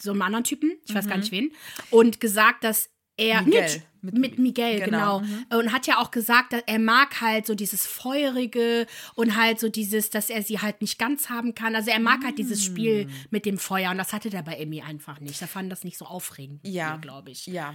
so 0.00 0.10
einem 0.12 0.22
anderen 0.22 0.44
Typen, 0.44 0.72
ich 0.84 0.94
weiß 0.94 1.08
gar 1.08 1.16
nicht 1.16 1.32
wen, 1.32 1.52
und 1.90 2.20
gesagt, 2.20 2.62
dass 2.64 2.90
er 3.16 3.42
Miguel. 3.42 3.82
mit, 4.02 4.14
Mit 4.18 4.38
Miguel, 4.38 4.80
genau, 4.80 5.20
genau. 5.20 5.58
Und 5.58 5.72
hat 5.72 5.86
ja 5.86 5.98
auch 5.98 6.10
gesagt, 6.10 6.52
dass 6.52 6.62
er 6.66 6.78
mag 6.78 7.20
halt 7.20 7.46
so 7.46 7.54
dieses 7.54 7.86
Feurige 7.86 8.86
und 9.14 9.36
halt 9.36 9.58
so 9.58 9.68
dieses, 9.68 10.10
dass 10.10 10.30
er 10.30 10.42
sie 10.42 10.60
halt 10.60 10.80
nicht 10.80 10.98
ganz 10.98 11.28
haben 11.28 11.54
kann. 11.54 11.74
Also 11.74 11.90
er 11.90 11.98
mag 12.00 12.22
halt 12.24 12.38
dieses 12.38 12.64
Spiel 12.64 13.08
mit 13.30 13.44
dem 13.46 13.58
Feuer 13.58 13.90
und 13.90 13.98
das 13.98 14.12
hatte 14.12 14.30
der 14.30 14.42
bei 14.42 14.54
Emmy 14.54 14.82
einfach 14.82 15.20
nicht. 15.20 15.40
Er 15.42 15.48
fand 15.48 15.70
das 15.72 15.82
nicht 15.84 15.98
so 15.98 16.04
aufregend, 16.04 16.60
Ja. 16.66 16.96
glaube 16.98 17.30
ich. 17.30 17.46
Ja. 17.46 17.74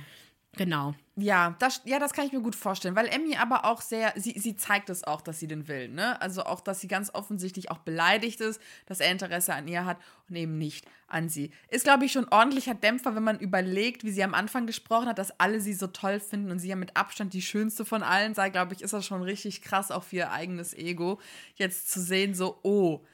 Genau. 0.58 0.94
Ja, 1.16 1.56
das, 1.60 1.82
ja, 1.86 1.98
das 1.98 2.12
kann 2.14 2.26
ich 2.26 2.34
mir 2.34 2.42
gut 2.42 2.56
vorstellen, 2.56 2.96
weil 2.96 3.08
Emmy 3.08 3.38
aber 3.38 3.64
auch 3.64 3.80
sehr, 3.80 4.14
sie, 4.18 4.38
sie 4.38 4.58
zeigt 4.58 4.90
es 4.90 5.04
auch, 5.06 5.22
dass 5.22 5.40
sie 5.40 5.48
den 5.48 5.68
will, 5.70 5.88
ne? 5.88 6.22
Also 6.22 6.44
auch, 6.44 6.60
dass 6.60 6.82
sie 6.82 6.88
ganz 6.90 7.14
offensichtlich 7.14 7.72
auch 7.72 7.78
beleidigt 7.80 8.42
ist, 8.42 8.62
dass 8.86 9.00
er 9.00 9.12
Interesse 9.12 9.54
an 9.54 9.68
ihr 9.68 9.86
hat 9.86 9.98
und 10.30 10.36
eben 10.36 10.58
nicht 10.58 10.86
an 11.08 11.30
sie. 11.30 11.52
Ist, 11.70 11.86
glaube 11.86 12.06
ich, 12.06 12.12
schon 12.12 12.28
ordentlicher 12.30 12.74
Dämpfer, 12.74 13.16
wenn 13.16 13.24
man 13.24 13.40
überlegt, 13.40 14.04
wie 14.04 14.12
sie 14.12 14.24
am 14.24 14.34
Anfang 14.34 14.68
gesprochen 14.68 15.08
hat, 15.08 15.20
dass 15.20 15.40
alle 15.40 15.62
sie 15.62 15.74
so 15.74 15.88
toll 15.88 16.20
finden 16.20 16.52
und 16.52 16.60
sie 16.60 16.70
ja 16.70 16.76
mit 16.76 16.98
Abstand 16.98 17.34
die 17.34 17.42
schönste 17.42 17.86
von 17.86 18.04
allen 18.04 18.34
sei, 18.34 18.50
glaube 18.50 18.74
ich, 18.74 18.82
ist 18.82 18.94
das 18.94 19.06
schon 19.06 19.22
richtig 19.22 19.62
krass 19.62 19.90
auch 19.92 20.04
für 20.04 20.18
ihr 20.18 20.32
eigenes 20.32 20.74
Ego, 20.74 21.20
jetzt 21.56 21.92
zu 21.92 22.02
sehen, 22.02 22.34
so, 22.34 22.60
oh, 22.64 23.06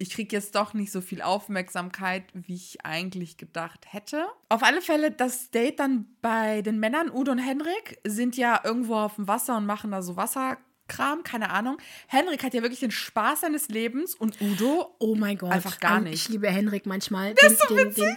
ich 0.00 0.10
kriege 0.10 0.34
jetzt 0.34 0.54
doch 0.54 0.72
nicht 0.72 0.90
so 0.90 1.02
viel 1.02 1.20
Aufmerksamkeit, 1.20 2.24
wie 2.32 2.54
ich 2.54 2.84
eigentlich 2.84 3.36
gedacht 3.36 3.92
hätte. 3.92 4.26
Auf 4.48 4.62
alle 4.62 4.80
Fälle, 4.80 5.10
das 5.10 5.50
Date 5.50 5.78
dann 5.78 6.06
bei 6.22 6.62
den 6.62 6.80
Männern, 6.80 7.10
Udo 7.10 7.32
und 7.32 7.38
Henrik, 7.38 7.98
sind 8.04 8.36
ja 8.38 8.62
irgendwo 8.64 8.96
auf 8.96 9.16
dem 9.16 9.28
Wasser 9.28 9.58
und 9.58 9.66
machen 9.66 9.90
da 9.90 10.00
so 10.00 10.16
Kram, 10.90 11.22
keine 11.22 11.50
Ahnung. 11.50 11.78
Henrik 12.08 12.42
hat 12.42 12.52
ja 12.52 12.62
wirklich 12.62 12.80
den 12.80 12.90
Spaß 12.90 13.40
seines 13.42 13.68
Lebens 13.68 14.14
und 14.14 14.40
Udo 14.40 14.94
Oh 14.98 15.14
mein 15.14 15.38
Gott. 15.38 15.52
einfach 15.52 15.78
gar 15.80 15.98
Ähm, 15.98 16.04
nicht. 16.04 16.14
Ich 16.24 16.28
liebe 16.28 16.48
Henrik 16.50 16.84
manchmal. 16.86 17.34
Der 17.34 17.50
ist 17.50 17.60
so 17.66 17.74
den, 17.74 17.94
den, 17.94 18.04
den 18.04 18.16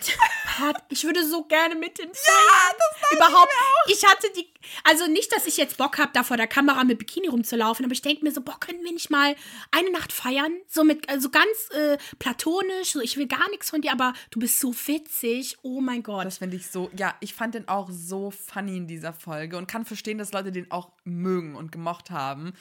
Part, 0.57 0.83
ich 0.89 1.03
würde 1.03 1.25
so 1.27 1.43
gerne 1.45 1.75
mit 1.75 1.97
dem 1.97 2.09
feiern. 2.13 2.75
das 3.11 3.17
Überhaupt. 3.17 3.51
Ich 3.87 4.03
hatte 4.05 4.27
die. 4.35 4.47
Also 4.85 5.07
nicht, 5.07 5.31
dass 5.33 5.45
ich 5.45 5.57
jetzt 5.57 5.77
Bock 5.77 5.97
habe, 5.97 6.11
da 6.13 6.23
vor 6.23 6.37
der 6.37 6.47
Kamera 6.47 6.83
mit 6.83 6.97
Bikini 6.97 7.27
rumzulaufen, 7.27 7.83
aber 7.85 7.93
ich 7.93 8.01
denke 8.01 8.23
mir 8.23 8.31
so, 8.31 8.41
boah, 8.41 8.57
können 8.59 8.81
wir 8.83 8.93
nicht 8.93 9.09
mal 9.09 9.35
eine 9.71 9.91
Nacht 9.91 10.13
feiern? 10.13 10.53
So 10.67 10.83
mit, 10.85 11.09
also 11.09 11.29
ganz 11.29 11.47
äh, 11.71 11.97
platonisch, 12.17 12.93
so 12.93 13.01
ich 13.01 13.17
will 13.17 13.27
gar 13.27 13.49
nichts 13.49 13.69
von 13.69 13.81
dir, 13.81 13.91
aber 13.91 14.13
du 14.31 14.39
bist 14.39 14.59
so 14.59 14.73
witzig. 14.87 15.57
Oh 15.63 15.81
mein 15.81 16.01
Gott. 16.01 16.25
Das 16.25 16.37
finde 16.37 16.55
ich 16.55 16.67
so, 16.67 16.89
ja, 16.97 17.13
ich 17.19 17.33
fand 17.33 17.55
den 17.55 17.67
auch 17.67 17.89
so 17.91 18.31
funny 18.31 18.77
in 18.77 18.87
dieser 18.87 19.11
Folge 19.13 19.57
und 19.57 19.67
kann 19.67 19.85
verstehen, 19.85 20.17
dass 20.17 20.31
Leute 20.31 20.51
den 20.51 20.71
auch 20.71 20.91
mögen 21.03 21.55
und 21.55 21.71
gemocht 21.71 22.09
haben. 22.09 22.53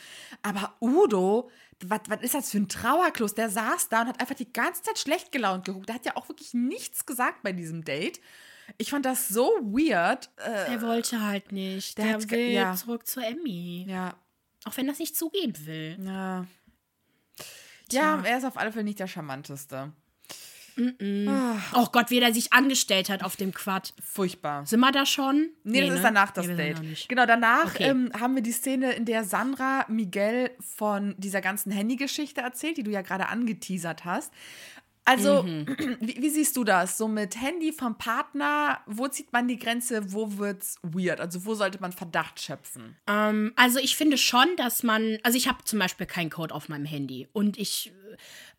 Aber 0.42 0.74
Udo, 0.80 1.50
was, 1.84 2.00
ist 2.20 2.34
das 2.34 2.50
für 2.50 2.58
ein 2.58 2.68
Trauerklos? 2.68 3.34
Der 3.34 3.50
saß 3.50 3.88
da 3.88 4.02
und 4.02 4.08
hat 4.08 4.20
einfach 4.20 4.34
die 4.34 4.52
ganze 4.52 4.82
Zeit 4.82 4.98
schlecht 4.98 5.32
gelaunt 5.32 5.64
geguckt. 5.64 5.88
Der 5.88 5.96
hat 5.96 6.06
ja 6.06 6.16
auch 6.16 6.28
wirklich 6.28 6.54
nichts 6.54 7.04
gesagt 7.06 7.42
bei 7.42 7.52
diesem 7.52 7.84
Date. 7.84 8.20
Ich 8.78 8.90
fand 8.90 9.04
das 9.04 9.28
so 9.28 9.44
weird. 9.62 10.30
Äh, 10.36 10.70
Der 10.70 10.82
wollte 10.82 11.20
halt 11.20 11.50
nicht. 11.52 11.98
Der 11.98 12.18
Der, 12.18 12.30
will 12.30 12.50
ja. 12.52 12.74
zurück 12.74 13.06
zu 13.06 13.20
Emmy. 13.20 13.84
ja, 13.88 14.14
Auch 14.64 14.76
wenn 14.76 14.86
das 14.86 14.98
nicht 14.98 15.16
zugeben 15.16 15.54
will. 15.66 15.96
ja. 16.04 16.46
Ja, 17.90 18.22
er 18.24 18.38
ist 18.38 18.44
auf 18.44 18.56
alle 18.56 18.72
Fälle 18.72 18.84
nicht 18.84 19.00
der 19.00 19.06
charmanteste. 19.06 19.92
Oh 20.78 21.86
Gott, 21.92 22.10
wie 22.10 22.20
der 22.20 22.32
sich 22.32 22.52
angestellt 22.52 23.08
hat 23.10 23.22
auf 23.24 23.36
dem 23.36 23.52
Quad. 23.52 23.92
Furchtbar. 24.02 24.64
Sind 24.66 24.80
wir 24.80 24.92
da 24.92 25.06
schon? 25.06 25.50
Nee, 25.64 25.80
das 25.82 25.90
ne? 25.90 25.96
ist 25.96 26.02
danach 26.04 26.30
das 26.30 26.46
Nee, 26.46 26.56
Date. 26.56 27.08
Genau, 27.08 27.26
danach 27.26 27.66
Okay. 27.66 27.84
ähm, 27.90 28.10
haben 28.18 28.34
wir 28.34 28.42
die 28.42 28.52
Szene, 28.52 28.92
in 28.92 29.04
der 29.04 29.24
Sandra 29.24 29.84
Miguel 29.88 30.50
von 30.60 31.14
dieser 31.18 31.40
ganzen 31.40 31.70
Handy-Geschichte 31.72 32.40
erzählt, 32.40 32.76
die 32.76 32.82
du 32.82 32.90
ja 32.90 33.02
gerade 33.02 33.28
angeteasert 33.28 34.04
hast. 34.04 34.32
Also, 35.04 35.42
Mhm. 35.42 35.66
wie, 36.00 36.22
wie 36.22 36.30
siehst 36.30 36.56
du 36.56 36.62
das? 36.62 36.96
So 36.96 37.08
mit 37.08 37.40
Handy 37.40 37.72
vom 37.72 37.98
Partner, 37.98 38.80
wo 38.86 39.08
zieht 39.08 39.32
man 39.32 39.48
die 39.48 39.58
Grenze, 39.58 40.12
wo 40.12 40.38
wird's 40.38 40.78
weird? 40.82 41.20
Also, 41.20 41.44
wo 41.44 41.54
sollte 41.54 41.80
man 41.80 41.90
Verdacht 41.92 42.40
schöpfen? 42.40 42.96
Ähm, 43.08 43.52
also 43.56 43.80
ich 43.80 43.96
finde 43.96 44.16
schon, 44.16 44.46
dass 44.56 44.84
man, 44.84 45.18
also 45.24 45.36
ich 45.36 45.48
habe 45.48 45.64
zum 45.64 45.80
Beispiel 45.80 46.06
keinen 46.06 46.30
Code 46.30 46.54
auf 46.54 46.68
meinem 46.68 46.84
Handy 46.84 47.26
und 47.32 47.58
ich 47.58 47.92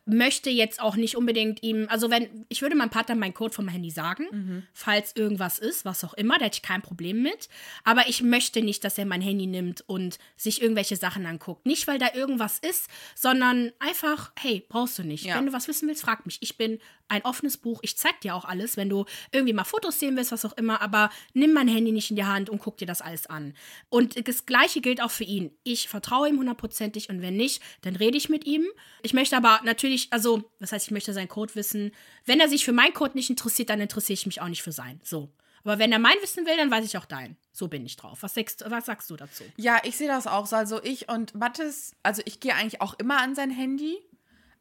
möchte 0.06 0.50
jetzt 0.50 0.80
auch 0.80 0.96
nicht 0.96 1.16
unbedingt 1.16 1.62
ihm, 1.62 1.86
also 1.88 2.10
wenn, 2.10 2.46
ich 2.48 2.62
würde 2.62 2.74
meinem 2.74 2.90
Partner 2.90 3.14
meinen 3.14 3.34
Code 3.34 3.54
meinem 3.58 3.68
Handy 3.68 3.90
sagen, 3.90 4.66
falls 4.72 5.16
irgendwas 5.16 5.58
ist, 5.58 5.84
was 5.84 6.04
auch 6.04 6.14
immer, 6.14 6.38
da 6.38 6.46
hätte 6.46 6.56
ich 6.56 6.62
kein 6.62 6.82
Problem 6.82 7.22
mit, 7.22 7.48
aber 7.84 8.08
ich 8.08 8.22
möchte 8.22 8.62
nicht, 8.62 8.84
dass 8.84 8.98
er 8.98 9.06
mein 9.06 9.22
Handy 9.22 9.46
nimmt 9.46 9.82
und 9.88 10.18
sich 10.36 10.60
irgendwelche 10.60 10.96
Sachen 10.96 11.26
anguckt. 11.26 11.66
Nicht, 11.66 11.86
weil 11.86 11.98
da 11.98 12.14
irgendwas 12.14 12.58
ist, 12.58 12.88
sondern 13.14 13.72
einfach, 13.78 14.32
hey, 14.38 14.64
brauchst 14.68 14.98
du 14.98 15.04
nicht. 15.04 15.24
Ja. 15.24 15.36
Wenn 15.36 15.46
du 15.46 15.52
was 15.52 15.68
wissen 15.68 15.88
willst, 15.88 16.02
frag 16.02 16.26
mich. 16.26 16.38
Ich 16.40 16.56
bin 16.56 16.78
ein 17.08 17.24
offenes 17.24 17.58
Buch, 17.58 17.80
ich 17.82 17.96
zeig 17.96 18.20
dir 18.22 18.34
auch 18.34 18.44
alles, 18.44 18.76
wenn 18.76 18.88
du 18.88 19.04
irgendwie 19.30 19.52
mal 19.52 19.64
Fotos 19.64 20.00
sehen 20.00 20.16
willst, 20.16 20.32
was 20.32 20.44
auch 20.44 20.56
immer, 20.56 20.80
aber 20.80 21.10
nimm 21.34 21.52
mein 21.52 21.68
Handy 21.68 21.92
nicht 21.92 22.10
in 22.10 22.16
die 22.16 22.24
Hand 22.24 22.48
und 22.48 22.58
guck 22.58 22.78
dir 22.78 22.86
das 22.86 23.02
alles 23.02 23.26
an. 23.26 23.54
Und 23.90 24.26
das 24.26 24.46
Gleiche 24.46 24.80
gilt 24.80 25.02
auch 25.02 25.10
für 25.10 25.24
ihn. 25.24 25.50
Ich 25.64 25.88
vertraue 25.88 26.28
ihm 26.28 26.38
hundertprozentig 26.38 27.10
und 27.10 27.20
wenn 27.22 27.36
nicht, 27.36 27.62
dann 27.82 27.96
rede 27.96 28.16
ich 28.16 28.28
mit 28.28 28.46
ihm. 28.46 28.66
Ich 29.02 29.12
möchte 29.12 29.36
aber 29.36 29.60
natürlich, 29.64 29.93
also, 30.10 30.50
das 30.60 30.72
heißt, 30.72 30.86
ich 30.86 30.90
möchte 30.90 31.12
seinen 31.12 31.28
Code 31.28 31.54
wissen. 31.54 31.92
Wenn 32.24 32.40
er 32.40 32.48
sich 32.48 32.64
für 32.64 32.72
meinen 32.72 32.94
Code 32.94 33.14
nicht 33.14 33.30
interessiert, 33.30 33.70
dann 33.70 33.80
interessiere 33.80 34.14
ich 34.14 34.26
mich 34.26 34.40
auch 34.40 34.48
nicht 34.48 34.62
für 34.62 34.72
seinen. 34.72 35.00
So. 35.02 35.30
Aber 35.64 35.78
wenn 35.78 35.92
er 35.92 35.98
meinen 35.98 36.20
wissen 36.22 36.44
will, 36.46 36.56
dann 36.56 36.70
weiß 36.70 36.84
ich 36.84 36.98
auch 36.98 37.06
deinen. 37.06 37.36
So 37.52 37.68
bin 37.68 37.86
ich 37.86 37.96
drauf. 37.96 38.18
Was 38.22 38.34
sagst, 38.34 38.64
was 38.68 38.86
sagst 38.86 39.08
du 39.10 39.16
dazu? 39.16 39.44
Ja, 39.56 39.80
ich 39.82 39.96
sehe 39.96 40.08
das 40.08 40.26
auch 40.26 40.46
so. 40.46 40.56
Also, 40.56 40.82
ich 40.82 41.08
und 41.08 41.34
Mattes, 41.34 41.96
also 42.02 42.22
ich 42.26 42.40
gehe 42.40 42.54
eigentlich 42.54 42.80
auch 42.80 42.94
immer 42.98 43.20
an 43.20 43.34
sein 43.34 43.50
Handy. 43.50 43.96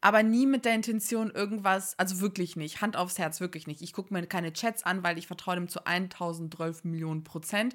Aber 0.03 0.21
nie 0.21 0.45
mit 0.45 0.65
der 0.65 0.75
Intention, 0.75 1.31
irgendwas, 1.31 1.97
also 1.97 2.19
wirklich 2.19 2.57
nicht, 2.57 2.81
Hand 2.81 2.97
aufs 2.97 3.17
Herz, 3.17 3.39
wirklich 3.39 3.67
nicht. 3.67 3.81
Ich 3.81 3.93
gucke 3.93 4.13
mir 4.13 4.27
keine 4.27 4.51
Chats 4.51 4.83
an, 4.83 5.01
weil 5.01 5.17
ich 5.17 5.27
vertraue 5.27 5.55
dem 5.55 5.69
zu 5.69 5.85
1012 5.85 6.83
Millionen 6.83 7.23
Prozent. 7.23 7.73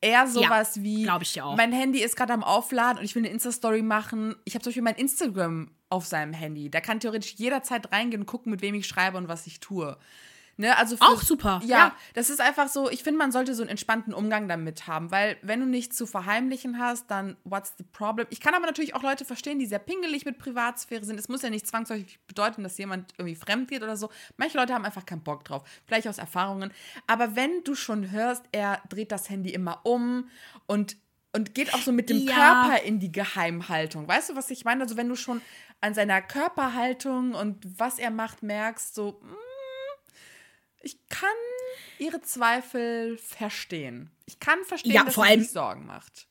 Eher 0.00 0.26
sowas 0.26 0.82
wie, 0.82 1.04
glaub 1.04 1.22
ich 1.22 1.34
dir 1.34 1.46
auch. 1.46 1.56
mein 1.56 1.70
Handy 1.70 2.02
ist 2.02 2.16
gerade 2.16 2.32
am 2.32 2.42
Aufladen 2.42 2.98
und 2.98 3.04
ich 3.04 3.14
will 3.14 3.22
eine 3.22 3.32
Insta-Story 3.32 3.82
machen. 3.82 4.34
Ich 4.44 4.54
habe 4.54 4.64
zum 4.64 4.70
Beispiel 4.70 4.82
mein 4.82 4.96
Instagram 4.96 5.70
auf 5.90 6.06
seinem 6.06 6.32
Handy. 6.32 6.70
Da 6.70 6.80
kann 6.80 7.00
theoretisch 7.00 7.34
jederzeit 7.36 7.92
reingehen 7.92 8.22
und 8.22 8.26
gucken, 8.26 8.50
mit 8.50 8.62
wem 8.62 8.74
ich 8.74 8.86
schreibe 8.86 9.16
und 9.16 9.28
was 9.28 9.46
ich 9.46 9.60
tue. 9.60 9.96
Ne, 10.60 10.76
also 10.76 10.96
für- 10.96 11.04
Auch 11.04 11.22
super, 11.22 11.60
Ja, 11.64 11.78
ja. 11.78 11.96
das 12.14 12.30
ist 12.30 12.40
einfach 12.40 12.66
so, 12.66 12.90
ich 12.90 13.04
finde, 13.04 13.18
man 13.18 13.30
sollte 13.30 13.54
so 13.54 13.62
einen 13.62 13.70
entspannten 13.70 14.12
Umgang 14.12 14.48
damit 14.48 14.88
haben, 14.88 15.12
weil 15.12 15.36
wenn 15.40 15.60
du 15.60 15.66
nichts 15.66 15.96
zu 15.96 16.04
verheimlichen 16.04 16.80
hast, 16.80 17.08
dann 17.12 17.36
what's 17.44 17.74
the 17.78 17.84
problem? 17.84 18.26
Ich 18.30 18.40
kann 18.40 18.54
aber 18.54 18.66
natürlich 18.66 18.96
auch 18.96 19.04
Leute 19.04 19.24
verstehen, 19.24 19.60
die 19.60 19.66
sehr 19.66 19.78
pingelig 19.78 20.24
mit 20.24 20.36
Privatsphäre 20.38 21.04
sind. 21.04 21.16
Es 21.20 21.28
muss 21.28 21.42
ja 21.42 21.50
nicht 21.50 21.64
zwangsläufig 21.68 22.18
bedeuten, 22.26 22.64
dass 22.64 22.76
jemand 22.76 23.14
irgendwie 23.18 23.36
fremd 23.36 23.70
geht 23.70 23.84
oder 23.84 23.96
so. 23.96 24.10
Manche 24.36 24.58
Leute 24.58 24.74
haben 24.74 24.84
einfach 24.84 25.06
keinen 25.06 25.22
Bock 25.22 25.44
drauf, 25.44 25.62
vielleicht 25.86 26.08
aus 26.08 26.18
Erfahrungen. 26.18 26.72
Aber 27.06 27.36
wenn 27.36 27.62
du 27.62 27.76
schon 27.76 28.10
hörst, 28.10 28.42
er 28.50 28.82
dreht 28.88 29.12
das 29.12 29.30
Handy 29.30 29.50
immer 29.50 29.86
um 29.86 30.28
und 30.66 30.96
und 31.32 31.54
geht 31.54 31.74
auch 31.74 31.82
so 31.82 31.92
mit 31.92 32.08
dem 32.10 32.18
Ja. 32.18 32.34
Körper 32.64 32.82
in 32.84 33.00
die 33.00 33.12
Geheimhaltung. 33.12 34.08
Weißt 34.08 34.30
du, 34.30 34.36
was 34.36 34.50
ich 34.50 34.64
meine? 34.64 34.82
Also 34.82 34.96
wenn 34.96 35.08
du 35.08 35.16
schon 35.16 35.40
an 35.80 35.94
seiner 35.94 36.20
Körperhaltung 36.22 37.34
und 37.34 37.64
was 37.78 37.98
er 37.98 38.10
macht 38.10 38.42
merkst, 38.42 38.94
so 38.94 39.20
mm, 39.22 39.34
ich 40.80 40.98
kann 41.08 41.28
ihre 41.98 42.20
Zweifel 42.22 43.18
verstehen. 43.18 44.10
Ich 44.26 44.38
kann 44.40 44.58
verstehen, 44.64 44.92
Ja, 44.92 45.04
dass 45.04 45.14
vor 45.14 45.24
allem- 45.24 45.40
sich 45.42 45.50
Sorgen 45.50 45.86
macht. 45.86 46.26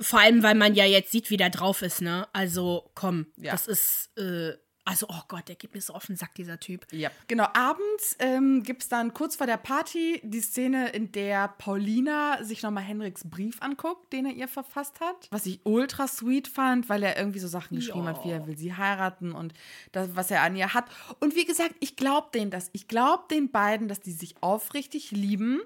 Vor 0.00 0.18
allem, 0.18 0.42
weil 0.42 0.56
man 0.56 0.74
ja 0.74 0.84
jetzt 0.84 1.12
sieht, 1.12 1.30
wie 1.30 1.36
der 1.36 1.50
drauf 1.50 1.80
ist, 1.82 2.00
ne? 2.00 2.26
Also, 2.32 2.90
komm, 2.96 3.26
Ja. 3.36 3.52
das 3.52 3.68
ist, 3.68 4.10
äh, 4.18 4.54
also, 4.86 5.06
oh 5.08 5.20
Gott, 5.28 5.48
der 5.48 5.54
geht 5.56 5.74
mir 5.74 5.80
so 5.80 5.94
auf 5.94 6.06
den 6.06 6.16
Sack, 6.16 6.34
dieser 6.34 6.60
Typ. 6.60 6.86
Ja. 6.92 7.10
Genau, 7.26 7.46
abends 7.54 8.16
ähm, 8.18 8.62
gibt 8.62 8.82
es 8.82 8.88
dann 8.88 9.14
kurz 9.14 9.36
vor 9.36 9.46
der 9.46 9.56
Party 9.56 10.20
die 10.22 10.40
Szene, 10.40 10.90
in 10.90 11.10
der 11.12 11.48
Paulina 11.48 12.42
sich 12.44 12.62
nochmal 12.62 12.82
Henriks 12.84 13.22
Brief 13.24 13.62
anguckt, 13.62 14.12
den 14.12 14.26
er 14.26 14.32
ihr 14.32 14.46
verfasst 14.48 15.00
hat. 15.00 15.28
Was 15.30 15.46
ich 15.46 15.60
ultra 15.64 16.06
sweet 16.06 16.48
fand, 16.48 16.88
weil 16.88 17.02
er 17.02 17.16
irgendwie 17.16 17.38
so 17.38 17.48
Sachen 17.48 17.76
geschrieben 17.76 18.04
Ja. 18.04 18.10
hat, 18.10 18.24
wie 18.24 18.30
er 18.30 18.46
will 18.46 18.58
sie 18.58 18.74
heiraten 18.74 19.32
und 19.32 19.54
das, 19.92 20.14
was 20.16 20.30
er 20.30 20.42
an 20.42 20.54
ihr 20.54 20.74
hat. 20.74 20.84
Und 21.20 21.34
wie 21.34 21.44
gesagt, 21.46 21.74
ich 21.80 21.96
glaube 21.96 22.28
denen 22.34 22.50
das. 22.50 22.68
Ich 22.72 22.86
glaube 22.86 23.24
den 23.30 23.50
beiden, 23.50 23.88
dass 23.88 24.00
die 24.00 24.12
sich 24.12 24.34
aufrichtig 24.42 25.10
lieben. 25.12 25.60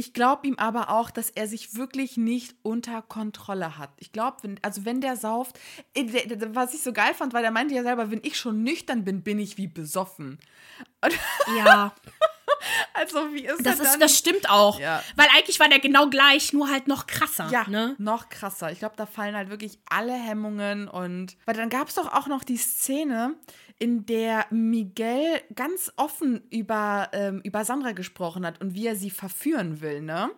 Ich 0.00 0.12
glaube 0.12 0.46
ihm 0.46 0.54
aber 0.58 0.90
auch, 0.90 1.10
dass 1.10 1.28
er 1.28 1.48
sich 1.48 1.74
wirklich 1.74 2.16
nicht 2.16 2.54
unter 2.62 3.02
Kontrolle 3.02 3.78
hat. 3.78 3.90
Ich 3.98 4.12
glaube, 4.12 4.36
wenn, 4.42 4.56
also 4.62 4.84
wenn 4.84 5.00
der 5.00 5.16
sauft, 5.16 5.58
äh, 5.92 6.04
der- 6.04 6.36
der- 6.36 6.54
was 6.54 6.72
ich 6.72 6.82
so 6.82 6.92
geil 6.92 7.14
fand, 7.14 7.32
weil 7.34 7.42
er 7.44 7.50
meinte 7.50 7.74
ja 7.74 7.82
selber, 7.82 8.08
wenn 8.12 8.20
ich 8.22 8.38
schon 8.38 8.62
nüchtern 8.62 9.02
bin, 9.02 9.22
bin 9.24 9.40
ich 9.40 9.56
wie 9.58 9.66
besoffen. 9.66 10.38
Ja, 11.56 11.92
Also 12.94 13.32
wie 13.34 13.44
ist 13.46 13.64
das, 13.64 13.78
er 13.80 13.84
ist, 13.94 14.00
das 14.02 14.16
stimmt 14.18 14.48
auch. 14.50 14.78
Ja. 14.80 15.02
Weil 15.16 15.28
eigentlich 15.36 15.60
war 15.60 15.68
der 15.68 15.78
genau 15.78 16.08
gleich, 16.10 16.52
nur 16.52 16.68
halt 16.70 16.88
noch 16.88 17.06
krasser. 17.06 17.48
ja, 17.50 17.64
Ne? 17.68 17.94
noch 17.98 18.28
krasser. 18.28 18.70
Ich 18.72 18.78
glaube, 18.80 18.94
da 18.96 19.06
fallen 19.06 19.36
halt 19.36 19.50
wirklich 19.50 19.78
alle 19.88 20.12
Hemmungen 20.14 20.88
und 20.88 21.36
weil 21.46 21.54
dann 21.54 21.68
gab 21.70 21.88
es 21.88 21.94
doch 21.94 22.12
auch 22.12 22.26
noch 22.26 22.44
die 22.44 22.56
Szene, 22.56 23.34
in 23.78 24.06
der 24.06 24.46
Miguel 24.50 25.40
ganz 25.54 25.92
offen 25.96 26.42
über, 26.50 27.08
ähm, 27.12 27.40
über 27.44 27.64
Sandra 27.64 27.92
gesprochen 27.92 28.44
hat 28.44 28.60
und 28.60 28.74
wie 28.74 28.86
er 28.88 28.96
sie 28.96 29.10
verführen 29.10 29.80
will, 29.80 30.00
ne? 30.02 30.30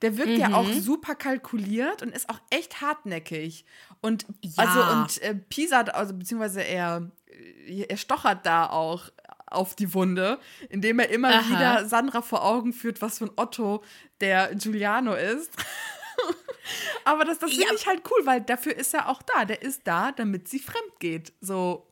Der 0.00 0.16
wirkt 0.16 0.38
ja 0.38 0.54
auch 0.54 0.64
Mhm. 0.66 0.80
super 0.80 1.14
kalkuliert 1.14 2.00
und 2.00 2.08
ist 2.16 2.30
auch 2.30 2.40
echt 2.48 2.80
hartnäckig. 2.80 3.66
Und 4.00 4.24
Ja. 4.42 4.64
also 4.64 4.92
und 4.92 5.22
äh, 5.22 5.34
Pisa, 5.34 5.80
also 5.82 6.14
beziehungsweise 6.14 6.62
er, 6.62 7.10
äh, 7.66 7.84
er 7.86 7.96
stochert 7.98 8.46
da 8.46 8.70
auch 8.70 9.10
auf 9.50 9.74
die 9.74 9.92
Wunde, 9.94 10.38
indem 10.68 10.98
er 10.98 11.10
immer 11.10 11.28
Aha. 11.30 11.48
wieder 11.50 11.88
Sandra 11.88 12.22
vor 12.22 12.44
Augen 12.44 12.72
führt, 12.72 13.02
was 13.02 13.18
für 13.18 13.24
ein 13.26 13.30
Otto 13.36 13.82
der 14.20 14.54
Giuliano 14.54 15.14
ist. 15.14 15.50
Aber 17.04 17.24
das, 17.24 17.38
das 17.38 17.50
finde 17.50 17.66
Ja. 17.66 17.74
ich 17.74 17.86
halt 17.86 18.02
cool, 18.10 18.26
weil 18.26 18.40
dafür 18.40 18.76
ist 18.76 18.94
er 18.94 19.08
auch 19.08 19.22
da. 19.22 19.44
Der 19.44 19.62
ist 19.62 19.82
da, 19.84 20.12
damit 20.12 20.48
sie 20.48 20.58
fremd 20.58 20.98
geht. 21.00 21.32
So 21.40 21.86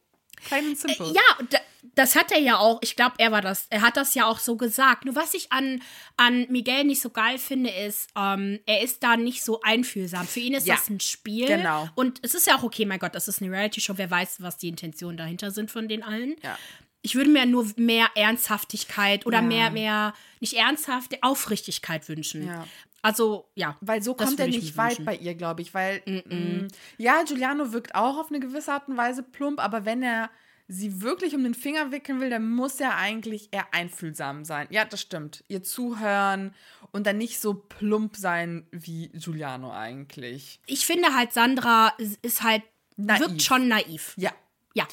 simple. 0.49 1.13
Ja, 1.15 1.23
und 1.41 1.53
da- 1.53 1.59
das 1.95 2.15
hat 2.15 2.31
er 2.31 2.39
ja 2.39 2.59
auch, 2.59 2.79
ich 2.83 2.95
glaube, 2.95 3.17
er 3.19 3.33
war 3.33 3.41
das, 3.41 3.67
er 3.71 3.81
hat 3.83 3.97
das 3.97 4.15
ja 4.15 4.27
auch 4.27 4.39
so 4.39 4.57
gesagt. 4.57 5.05
Nur 5.05 5.17
was 5.17 5.35
ich 5.35 5.51
an, 5.51 5.83
an 6.17 6.47
Miguel 6.49 6.85
nicht 6.85 7.01
so 7.01 7.11
geil 7.11 7.39
finde, 7.39 7.71
ist, 7.71 8.11
ähm, 8.17 8.61
er 8.67 8.83
ist 8.83 9.03
da 9.03 9.17
nicht 9.17 9.43
so 9.43 9.61
einfühlsam. 9.63 10.27
Für 10.27 10.39
ihn 10.41 10.55
ist 10.55 10.67
Ja, 10.67 10.77
das 10.77 10.91
ein 10.91 11.01
Spiel. 11.01 11.47
genau. 11.47 11.89
Und 11.97 12.21
es 12.23 12.35
ist 12.35 12.47
ja 12.47 12.57
auch 12.57 12.63
okay, 12.63 12.85
mein 12.87 12.99
Gott, 13.01 13.15
das 13.17 13.27
ist 13.27 13.43
eine 13.43 13.51
Reality-Show, 13.51 13.95
wer 13.97 14.11
weiß, 14.11 14.41
was 14.43 14.59
die 14.59 14.69
Intentionen 14.69 15.17
dahinter 15.17 15.51
sind 15.51 15.71
von 15.73 15.89
den 15.89 16.03
allen. 16.05 16.37
Ja. 16.43 16.57
Ich 17.03 17.15
würde 17.15 17.31
mir 17.31 17.47
nur 17.47 17.67
mehr 17.77 18.09
Ernsthaftigkeit 18.15 19.25
oder 19.27 19.39
Ja. 19.39 19.43
mehr, 19.43 19.71
mehr, 19.71 20.15
nicht 20.41 20.55
ernsthaft, 20.55 21.23
Aufrichtigkeit 21.23 22.09
wünschen. 22.09 22.47
Ja. 22.47 22.67
Also, 23.03 23.49
ja. 23.55 23.77
Weil 23.81 24.03
so 24.03 24.15
kommt 24.15 24.41
er 24.41 24.49
nicht 24.49 24.77
weit 24.77 24.91
wünschen. 24.93 25.05
bei 25.05 25.15
ihr, 25.17 25.35
glaube 25.35 25.63
ich. 25.63 25.73
Weil, 25.75 26.03
mm, 26.05 26.67
ja, 26.99 27.23
Giuliano 27.23 27.73
wirkt 27.73 27.95
auch 27.95 28.19
auf 28.19 28.31
eine 28.31 28.41
gewisse 28.41 28.73
Art 28.73 28.89
und 28.89 28.97
Weise 28.97 29.23
plump, 29.23 29.61
aber 29.61 29.85
wenn 29.85 30.03
er 30.03 30.31
sie 30.71 31.01
wirklich 31.01 31.35
um 31.35 31.45
den 31.45 31.55
Finger 31.55 31.93
wickeln 31.93 32.21
will, 32.21 32.29
dann 32.29 32.51
muss 32.51 32.79
er 32.81 32.97
eigentlich 32.97 33.49
eher 33.53 33.73
einfühlsam 33.73 34.45
sein. 34.45 34.67
Ja, 34.71 34.85
das 34.85 35.01
stimmt. 35.01 35.43
Ihr 35.49 35.63
zuhören 35.63 36.55
und 36.91 37.07
dann 37.07 37.17
nicht 37.17 37.41
so 37.41 37.55
plump 37.55 38.17
sein 38.17 38.67
wie 38.71 39.09
Giuliano 39.15 39.73
eigentlich. 39.73 40.61
Ich 40.67 40.85
finde 40.85 41.15
halt, 41.15 41.33
Sandra 41.33 41.95
ist 42.21 42.43
halt, 42.43 42.65
Naiv. 42.97 43.21
wirkt 43.21 43.43
schon 43.43 43.69
naiv. 43.69 44.13
Ja. 44.19 44.33
Ja. 44.75 44.87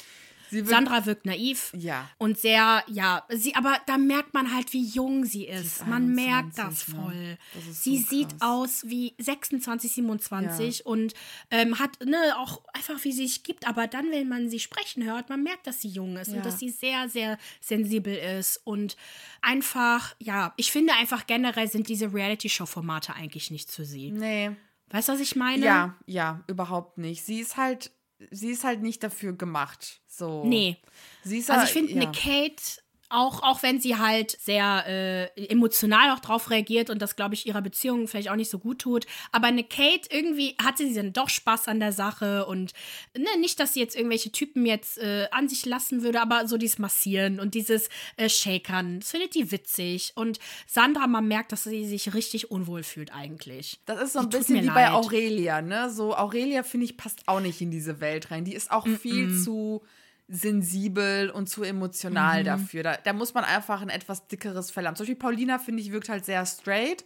Wirkt- 0.60 0.68
Sandra 0.70 1.06
wirkt 1.06 1.26
naiv 1.26 1.72
Ja. 1.76 2.08
und 2.18 2.38
sehr, 2.38 2.82
ja, 2.88 3.24
sie, 3.30 3.54
aber 3.54 3.76
da 3.86 3.98
merkt 3.98 4.34
man 4.34 4.54
halt, 4.54 4.72
wie 4.72 4.84
jung 4.84 5.24
sie 5.24 5.46
ist. 5.46 5.80
ist 5.80 5.86
man 5.86 6.08
merkt 6.14 6.58
21, 6.58 6.86
das 6.86 6.88
ne? 6.88 7.02
voll. 7.02 7.38
Das 7.54 7.66
ist 7.66 7.84
sie 7.84 7.98
so 7.98 8.06
sieht 8.08 8.28
aus 8.40 8.84
wie 8.86 9.14
26, 9.18 9.92
27 9.92 10.86
und 10.86 11.14
ähm, 11.50 11.78
hat 11.78 11.98
ne, 12.04 12.16
auch 12.38 12.62
einfach, 12.74 13.02
wie 13.04 13.12
sie 13.12 13.26
sich 13.26 13.42
gibt. 13.42 13.66
Aber 13.66 13.86
dann, 13.86 14.10
wenn 14.10 14.28
man 14.28 14.48
sie 14.48 14.60
sprechen 14.60 15.04
hört, 15.04 15.28
man 15.28 15.42
merkt, 15.42 15.66
dass 15.66 15.80
sie 15.80 15.88
jung 15.88 16.16
ist 16.16 16.28
Ja. 16.30 16.36
und 16.38 16.46
dass 16.46 16.58
sie 16.58 16.70
sehr, 16.70 17.08
sehr 17.08 17.38
sensibel 17.60 18.14
ist 18.14 18.60
und 18.64 18.96
einfach, 19.42 20.14
ja, 20.18 20.52
ich 20.56 20.72
finde 20.72 20.92
einfach 20.94 21.26
generell 21.26 21.68
sind 21.68 21.88
diese 21.88 22.12
Reality-Show-Formate 22.12 23.14
eigentlich 23.14 23.50
nichts 23.50 23.74
für 23.74 23.84
sie. 23.84 24.10
Nee. 24.10 24.50
Weißt 24.90 25.08
du, 25.08 25.14
was 25.14 25.20
ich 25.20 25.34
meine? 25.34 25.64
Ja, 25.64 25.96
ja, 26.06 26.44
überhaupt 26.46 26.96
nicht. 26.98 27.24
Sie 27.24 27.40
ist 27.40 27.56
halt, 27.56 27.90
sie 28.30 28.50
ist 28.50 28.64
halt 28.64 28.82
nicht 28.82 29.02
dafür 29.02 29.32
gemacht. 29.32 30.00
So. 30.06 30.44
Nee. 30.44 30.76
Sie 31.24 31.38
ist 31.38 31.50
Also 31.50 31.60
halt- 31.60 31.68
ich 31.68 31.72
finde, 31.74 31.92
ja. 31.92 32.02
eine 32.02 32.12
Kate, 32.12 32.62
auch, 33.10 33.42
auch 33.42 33.62
wenn 33.62 33.80
sie 33.80 33.96
halt 33.96 34.30
sehr 34.40 34.84
äh, 34.86 35.46
emotional 35.46 36.10
auch 36.10 36.20
drauf 36.20 36.50
reagiert 36.50 36.90
und 36.90 37.00
das, 37.00 37.16
glaube 37.16 37.34
ich, 37.34 37.46
ihrer 37.46 37.62
Beziehung 37.62 38.08
vielleicht 38.08 38.30
auch 38.30 38.36
nicht 38.36 38.50
so 38.50 38.58
gut 38.58 38.80
tut, 38.80 39.06
aber 39.32 39.46
eine 39.46 39.64
Kate, 39.64 40.08
irgendwie 40.10 40.56
hatte 40.62 40.86
sie 40.86 40.94
dann 40.94 41.12
doch 41.12 41.28
Spaß 41.28 41.68
an 41.68 41.80
der 41.80 41.92
Sache 41.92 42.46
und 42.46 42.72
ne, 43.16 43.26
nicht, 43.40 43.60
dass 43.60 43.74
sie 43.74 43.80
jetzt 43.80 43.96
irgendwelche 43.96 44.32
Typen 44.32 44.66
jetzt 44.66 44.98
äh, 44.98 45.28
an 45.30 45.48
sich 45.48 45.64
lassen 45.66 46.02
würde, 46.02 46.20
aber 46.20 46.46
so 46.48 46.56
dieses 46.56 46.78
Massieren 46.78 47.40
und 47.40 47.54
dieses 47.54 47.88
äh, 48.16 48.28
Shakern, 48.28 49.00
das 49.00 49.10
findet 49.10 49.34
die 49.34 49.50
witzig. 49.50 50.12
Und 50.14 50.38
Sandra, 50.66 51.06
man 51.06 51.28
merkt, 51.28 51.52
dass 51.52 51.64
sie 51.64 51.84
sich 51.86 52.14
richtig 52.14 52.50
unwohl 52.50 52.82
fühlt 52.82 53.12
eigentlich. 53.14 53.80
Das 53.86 54.00
ist 54.00 54.12
so 54.14 54.20
ein 54.20 54.30
Die 54.30 54.36
bisschen 54.36 54.62
wie 54.62 54.68
bei 54.68 54.84
leid. 54.84 54.92
Aurelia, 54.92 55.62
ne? 55.62 55.90
So, 55.90 56.16
Aurelia, 56.16 56.62
finde 56.62 56.86
ich, 56.86 56.96
passt 56.96 57.26
auch 57.26 57.40
nicht 57.40 57.60
in 57.60 57.70
diese 57.70 58.00
Welt 58.00 58.30
rein. 58.30 58.44
Die 58.44 58.54
ist 58.54 58.70
auch 58.70 58.86
viel 58.86 59.42
zu 59.42 59.82
sensibel 60.28 61.30
und 61.30 61.48
zu 61.48 61.62
emotional 61.62 62.40
Mhm. 62.40 62.44
dafür. 62.46 62.82
Da, 62.82 62.96
da 62.96 63.12
muss 63.12 63.34
man 63.34 63.44
einfach 63.44 63.80
ein 63.82 63.88
etwas 63.88 64.26
dickeres 64.28 64.70
Fell 64.70 64.86
haben. 64.86 64.96
Zum 64.96 65.04
Beispiel 65.04 65.16
Paulina, 65.16 65.58
finde 65.58 65.82
ich, 65.82 65.92
wirkt 65.92 66.08
halt 66.08 66.24
sehr 66.24 66.44
straight 66.46 67.04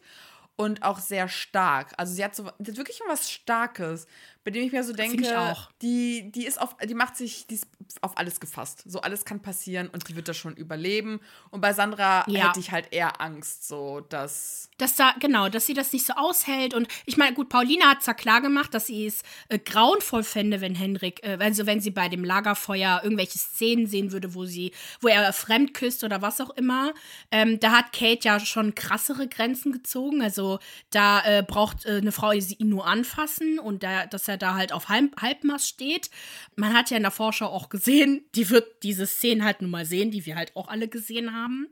und 0.56 0.82
auch 0.82 0.98
sehr 0.98 1.28
stark. 1.28 1.92
Also 1.96 2.14
sie 2.14 2.24
hat 2.24 2.34
so 2.34 2.44
sie 2.58 2.70
hat 2.70 2.76
wirklich 2.78 3.00
was 3.08 3.30
Starkes, 3.30 4.06
bei 4.44 4.50
dem 4.50 4.64
ich 4.64 4.72
mir 4.72 4.82
so 4.84 4.92
denke, 4.92 5.54
die 5.82 6.30
die 6.32 6.46
ist 6.46 6.60
auf 6.60 6.76
die 6.78 6.94
macht 6.94 7.16
sich 7.16 7.46
die 7.46 7.54
ist 7.54 7.66
auf 8.00 8.16
alles 8.16 8.40
gefasst. 8.40 8.82
So 8.86 9.00
alles 9.00 9.24
kann 9.24 9.40
passieren 9.40 9.88
und 9.88 10.08
die 10.08 10.16
wird 10.16 10.28
das 10.28 10.36
schon 10.36 10.54
überleben 10.54 11.20
und 11.50 11.60
bei 11.60 11.72
Sandra 11.72 12.24
Ja. 12.28 12.48
hätte 12.48 12.60
ich 12.60 12.70
halt 12.72 12.88
eher 12.92 13.20
Angst 13.20 13.66
so, 13.68 14.00
dass 14.00 14.70
dass 14.78 14.96
da, 14.96 15.14
genau, 15.20 15.48
dass 15.50 15.66
sie 15.66 15.74
das 15.74 15.92
nicht 15.92 16.06
so 16.06 16.14
aushält. 16.14 16.72
Und 16.72 16.88
ich 17.04 17.18
meine, 17.18 17.34
gut, 17.34 17.50
Paulina 17.50 17.90
hat 17.90 18.02
zwar 18.02 18.14
klar 18.14 18.40
gemacht, 18.40 18.72
dass 18.72 18.86
sie 18.86 19.06
es 19.06 19.22
äh, 19.48 19.58
grauenvoll 19.58 20.22
fände, 20.22 20.62
wenn 20.62 20.74
Henrik, 20.74 21.22
äh, 21.22 21.36
also 21.38 21.66
wenn 21.66 21.80
sie 21.80 21.90
bei 21.90 22.08
dem 22.08 22.24
Lagerfeuer 22.24 23.00
irgendwelche 23.02 23.38
Szenen 23.38 23.86
sehen 23.86 24.10
würde, 24.12 24.34
wo 24.34 24.46
sie, 24.46 24.72
wo 25.00 25.08
er 25.08 25.32
fremd 25.34 25.74
küsst 25.74 26.02
oder 26.02 26.22
was 26.22 26.40
auch 26.40 26.50
immer. 26.50 26.94
Ähm, 27.30 27.60
da 27.60 27.72
hat 27.72 27.92
Kate 27.92 28.20
ja 28.22 28.40
schon 28.40 28.74
krassere 28.74 29.28
Grenzen 29.28 29.72
gezogen. 29.72 30.22
Also 30.22 30.60
da 30.88 31.20
äh, 31.24 31.42
braucht 31.46 31.84
äh, 31.84 31.98
eine 31.98 32.12
Frau 32.12 32.30
sie 32.40 32.54
ihn 32.54 32.70
nur 32.70 32.86
anfassen 32.86 33.58
und 33.58 33.82
da, 33.82 34.06
dass 34.06 34.28
er 34.30 34.38
da 34.38 34.54
halt 34.54 34.72
auf 34.72 34.88
Halb 34.88 35.20
Halbmaß 35.20 35.68
steht. 35.68 36.08
Man 36.56 36.72
hat 36.72 36.90
ja 36.90 36.96
in 36.96 37.02
der 37.02 37.12
Vorschau 37.12 37.46
auch 37.48 37.68
gesehen, 37.68 38.24
die 38.34 38.48
wird 38.48 38.82
diese 38.82 39.06
Szenen 39.06 39.44
halt 39.44 39.60
nun 39.60 39.70
mal 39.70 39.84
sehen, 39.84 40.10
die 40.10 40.24
wir 40.24 40.36
halt 40.36 40.56
auch 40.56 40.68
alle 40.68 40.88
gesehen 40.88 41.34
haben. 41.34 41.68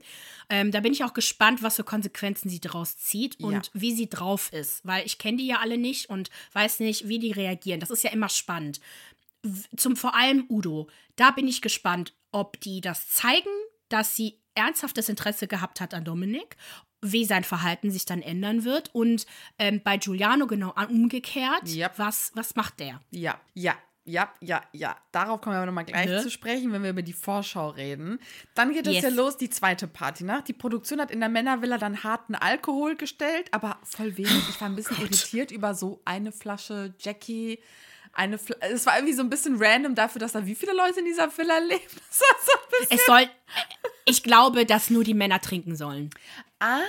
Ähm, 0.51 0.71
da 0.71 0.81
bin 0.81 0.93
ich 0.93 1.05
auch 1.05 1.15
gespannt, 1.15 1.63
was 1.63 1.77
für 1.77 1.85
Konsequenzen 1.85 2.51
sie 2.51 2.61
daraus 2.61 2.99
zieht 2.99 3.41
und 3.41 3.53
Ja. 3.53 3.63
wie 3.73 3.93
sie 3.95 4.09
drauf 4.11 4.53
ist, 4.53 4.85
weil 4.85 5.07
ich 5.07 5.17
kenne 5.19 5.39
die 5.39 5.47
ja 5.47 5.61
alle 5.61 5.79
nicht 5.79 6.11
und 6.11 6.29
weiß 6.53 6.81
nicht, 6.81 7.09
wie 7.09 7.19
die 7.19 7.33
reagieren. 7.33 7.81
Das 7.81 7.91
ist 7.91 8.03
ja 8.05 8.11
immer 8.11 8.29
spannend. 8.29 8.81
Zum 9.77 9.97
vor 9.97 10.15
allem 10.15 10.45
Udo. 10.51 10.89
Da 11.17 11.31
bin 11.31 11.47
ich 11.49 11.63
gespannt, 11.63 12.13
ob 12.33 12.61
die 12.61 12.81
das 12.81 13.09
zeigen, 13.09 13.49
dass 13.89 14.17
sie 14.17 14.39
ernsthaftes 14.55 15.09
Interesse 15.09 15.47
gehabt 15.47 15.81
hat 15.81 15.95
an 15.95 16.05
Dominik, 16.05 16.57
wie 17.03 17.25
sein 17.25 17.45
Verhalten 17.45 17.91
sich 17.91 18.05
dann 18.05 18.23
ändern 18.23 18.65
wird 18.65 18.95
und 18.95 19.27
ähm, 19.59 19.81
bei 19.85 19.97
Giuliano 19.99 20.47
genau 20.47 20.75
umgekehrt. 20.89 21.69
Yep. 21.69 21.93
Was, 21.97 22.33
was 22.35 22.57
macht 22.57 22.81
der? 22.81 23.01
Ja, 23.11 23.41
ja, 23.55 23.77
ja, 24.05 24.33
ja, 24.41 24.63
ja. 24.73 24.97
Darauf 25.13 25.41
kommen 25.43 25.55
wir 25.55 25.59
aber 25.59 25.67
nochmal 25.67 25.85
gleich 25.85 26.07
Ne? 26.09 26.23
zu 26.23 26.31
sprechen, 26.31 26.73
wenn 26.73 26.83
wir 26.83 26.91
über 26.91 27.03
die 27.03 27.13
Vorschau 27.13 27.69
reden. 27.69 28.19
Dann 28.55 28.73
geht 28.73 28.87
es 28.87 28.95
Yes. 28.95 29.03
ja 29.03 29.09
los, 29.11 29.37
die 29.37 29.51
zweite 29.51 29.87
Partynacht. 29.87 30.49
Die 30.49 30.55
Produktion 30.55 30.99
hat 31.01 31.11
in 31.11 31.21
der 31.21 31.29
Männervilla 31.29 31.77
dann 31.79 32.03
harten 32.05 32.35
Alkohol 32.35 32.97
gestellt, 32.97 33.49
aber 33.53 33.79
voll 33.85 34.17
wenig. 34.17 34.49
Ich 34.49 34.61
war 34.61 34.69
ein 34.69 34.77
bisschen 34.77 34.97
irritiert 35.01 35.51
über 35.51 35.75
so 35.75 36.01
eine 36.07 36.33
Flasche 36.33 36.95
Jackie. 36.99 37.61
Eine 38.15 38.39
Fl 38.39 38.55
es 38.61 38.87
war 38.87 38.97
irgendwie 38.97 39.13
so 39.15 39.23
ein 39.23 39.29
bisschen 39.31 39.57
random 39.63 39.95
dafür, 39.95 40.19
dass 40.21 40.33
da 40.33 40.45
wie 40.47 40.55
viele 40.55 40.73
Leute 40.73 41.01
in 41.01 41.05
dieser 41.05 41.29
Villa 41.37 41.59
leben. 41.59 41.83
Es 42.91 43.05
soll. 43.07 43.29
Ich 44.09 44.23
glaube, 44.23 44.67
dass 44.67 44.91
nur 44.91 45.05
die 45.05 45.15
Männer 45.15 45.41
trinken 45.41 45.77
sollen. 45.77 46.11
Ah, 46.59 46.81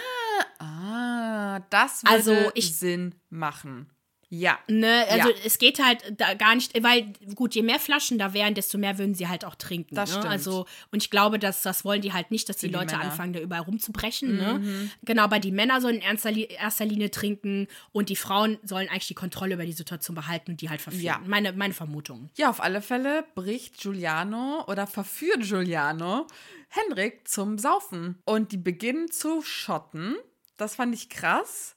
ah, 0.60 1.60
das 1.70 2.03
würde 2.03 2.16
Also, 2.16 2.51
ich- 2.55 2.75
Sinn 2.77 3.16
machen. 3.29 3.90
Ja. 4.31 4.59
Ne, 4.68 5.05
also 5.09 5.29
Ja. 5.29 5.35
es 5.44 5.57
geht 5.57 5.83
halt 5.83 6.03
da 6.18 6.35
gar 6.35 6.53
nicht, 6.53 6.81
weil 6.83 7.11
gut, 7.33 7.55
je 7.55 7.63
mehr 7.63 7.79
Flaschen 7.79 8.20
da 8.20 8.33
wären, 8.33 8.53
desto 8.53 8.77
mehr 8.77 8.98
würden 9.00 9.15
sie 9.15 9.27
halt 9.27 9.44
auch 9.44 9.55
trinken. 9.55 9.96
Das 9.96 10.11
ne? 10.11 10.18
stimmt. 10.18 10.31
Also 10.31 10.65
und 10.92 11.01
ich 11.03 11.09
glaube, 11.09 11.39
dass 11.39 11.63
das 11.63 11.83
wollen 11.83 12.01
die 12.01 12.13
halt 12.13 12.29
nicht, 12.29 12.48
dass 12.48 12.57
die 12.57 12.68
die 12.68 12.74
Leute 12.74 12.94
Männer. 12.94 13.05
Mhm. 13.05 13.09
anfangen, 13.09 13.33
da 13.33 13.39
überall 13.39 13.63
rumzubrechen. 13.63 14.37
Ne? 14.37 14.92
Genau, 15.03 15.24
aber 15.24 15.39
die 15.39 15.51
Männer 15.51 15.81
sollen 15.81 15.96
in 15.96 16.01
erster, 16.01 16.29
erster 16.31 16.85
Linie 16.85 17.09
trinken 17.09 17.68
und 17.92 18.09
die 18.09 18.15
Frauen 18.15 18.59
sollen 18.63 18.87
eigentlich 18.89 19.07
die 19.07 19.15
Kontrolle 19.15 19.55
über 19.55 19.65
die 19.65 19.74
Situation 19.74 20.15
behalten 20.15 20.51
und 20.51 20.61
die 20.61 20.70
halt 20.70 20.81
verführen. 20.81 21.03
Ja. 21.03 21.22
Meine, 21.25 21.53
meine 21.53 21.74
Vermutung. 21.74 22.29
Ja, 22.37 22.50
auf 22.51 22.61
alle 22.61 22.81
Fälle 22.83 23.25
bricht 23.33 23.79
Giuliano 23.81 24.63
oder 24.68 24.85
verführt 24.85 25.42
Giuliano 25.42 26.27
Henrik 26.70 27.27
zum 27.27 27.57
Saufen. 27.57 28.20
Und 28.25 28.51
die 28.51 28.57
beginnen 28.57 29.09
zu 29.11 29.42
schotten. 29.42 30.15
Das 30.57 30.75
fand 30.75 30.94
ich 30.94 31.09
krass. 31.09 31.75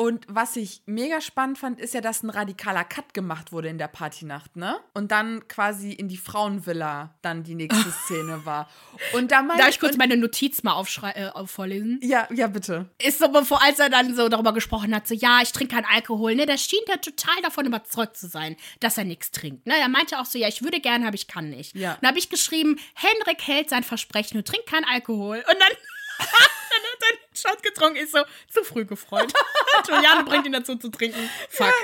Und 0.00 0.24
was 0.28 0.56
ich 0.56 0.80
mega 0.86 1.20
spannend 1.20 1.58
fand, 1.58 1.78
ist 1.78 1.92
ja, 1.92 2.00
dass 2.00 2.22
ein 2.22 2.30
radikaler 2.30 2.84
Cut 2.84 3.12
gemacht 3.12 3.52
wurde 3.52 3.68
in 3.68 3.76
der 3.76 3.86
Partynacht, 3.86 4.56
ne? 4.56 4.80
Und 4.94 5.12
dann 5.12 5.46
quasi 5.46 5.92
in 5.92 6.08
die 6.08 6.16
Frauenvilla 6.16 7.18
dann 7.20 7.42
die 7.42 7.54
nächste 7.54 7.90
Szene 8.06 8.46
war. 8.46 8.70
Und 9.12 9.30
da 9.30 9.42
Darf 9.42 9.68
ich 9.68 9.78
kurz 9.78 9.98
meine 9.98 10.16
Notiz 10.16 10.62
mal 10.62 10.72
aufschrei 10.72 11.10
äh, 11.10 11.46
vorlesen? 11.46 12.00
Ja, 12.02 12.26
ja, 12.32 12.46
bitte. 12.46 12.88
Ist 12.98 13.18
so, 13.18 13.28
bevor, 13.28 13.62
als 13.62 13.78
er 13.78 13.90
dann 13.90 14.16
so 14.16 14.30
darüber 14.30 14.54
gesprochen 14.54 14.94
hat, 14.94 15.06
so, 15.06 15.12
ja, 15.14 15.40
ich 15.42 15.52
trinke 15.52 15.74
keinen 15.74 15.84
Alkohol, 15.84 16.34
ne, 16.34 16.46
da 16.46 16.56
schien 16.56 16.80
er 16.88 16.98
total 17.02 17.36
davon 17.42 17.66
überzeugt 17.66 18.16
zu 18.16 18.26
sein, 18.26 18.56
dass 18.80 18.96
er 18.96 19.04
nichts 19.04 19.32
trinkt, 19.32 19.66
ne, 19.66 19.74
er 19.78 19.90
meinte 19.90 20.18
auch 20.18 20.24
so, 20.24 20.38
ja, 20.38 20.48
ich 20.48 20.62
würde 20.62 20.80
gerne, 20.80 21.08
aber 21.08 21.14
ich 21.14 21.26
kann 21.26 21.50
nicht. 21.50 21.76
Ja. 21.76 21.92
Und 21.92 22.04
da 22.04 22.08
habe 22.08 22.18
ich 22.18 22.30
geschrieben, 22.30 22.80
Henrik 22.94 23.46
hält 23.46 23.68
sein 23.68 23.82
Versprechen 23.82 24.38
und 24.38 24.48
trinkt 24.48 24.66
keinen 24.66 24.86
Alkohol. 24.86 25.36
Und 25.36 25.60
dann, 25.60 25.60
dann 26.18 26.26
hat 26.26 27.02
er 27.02 27.08
einen 27.18 27.29
Shot 27.40 27.62
getrunken, 27.62 27.96
ist 27.96 28.12
so, 28.12 28.20
zu 28.48 28.64
früh 28.64 28.84
gefreut. 28.84 29.32
Juliane 29.88 30.24
bringt 30.24 30.46
ihn 30.46 30.52
dazu 30.52 30.76
zu 30.76 30.90
trinken. 30.90 31.30
Fuck. 31.48 31.74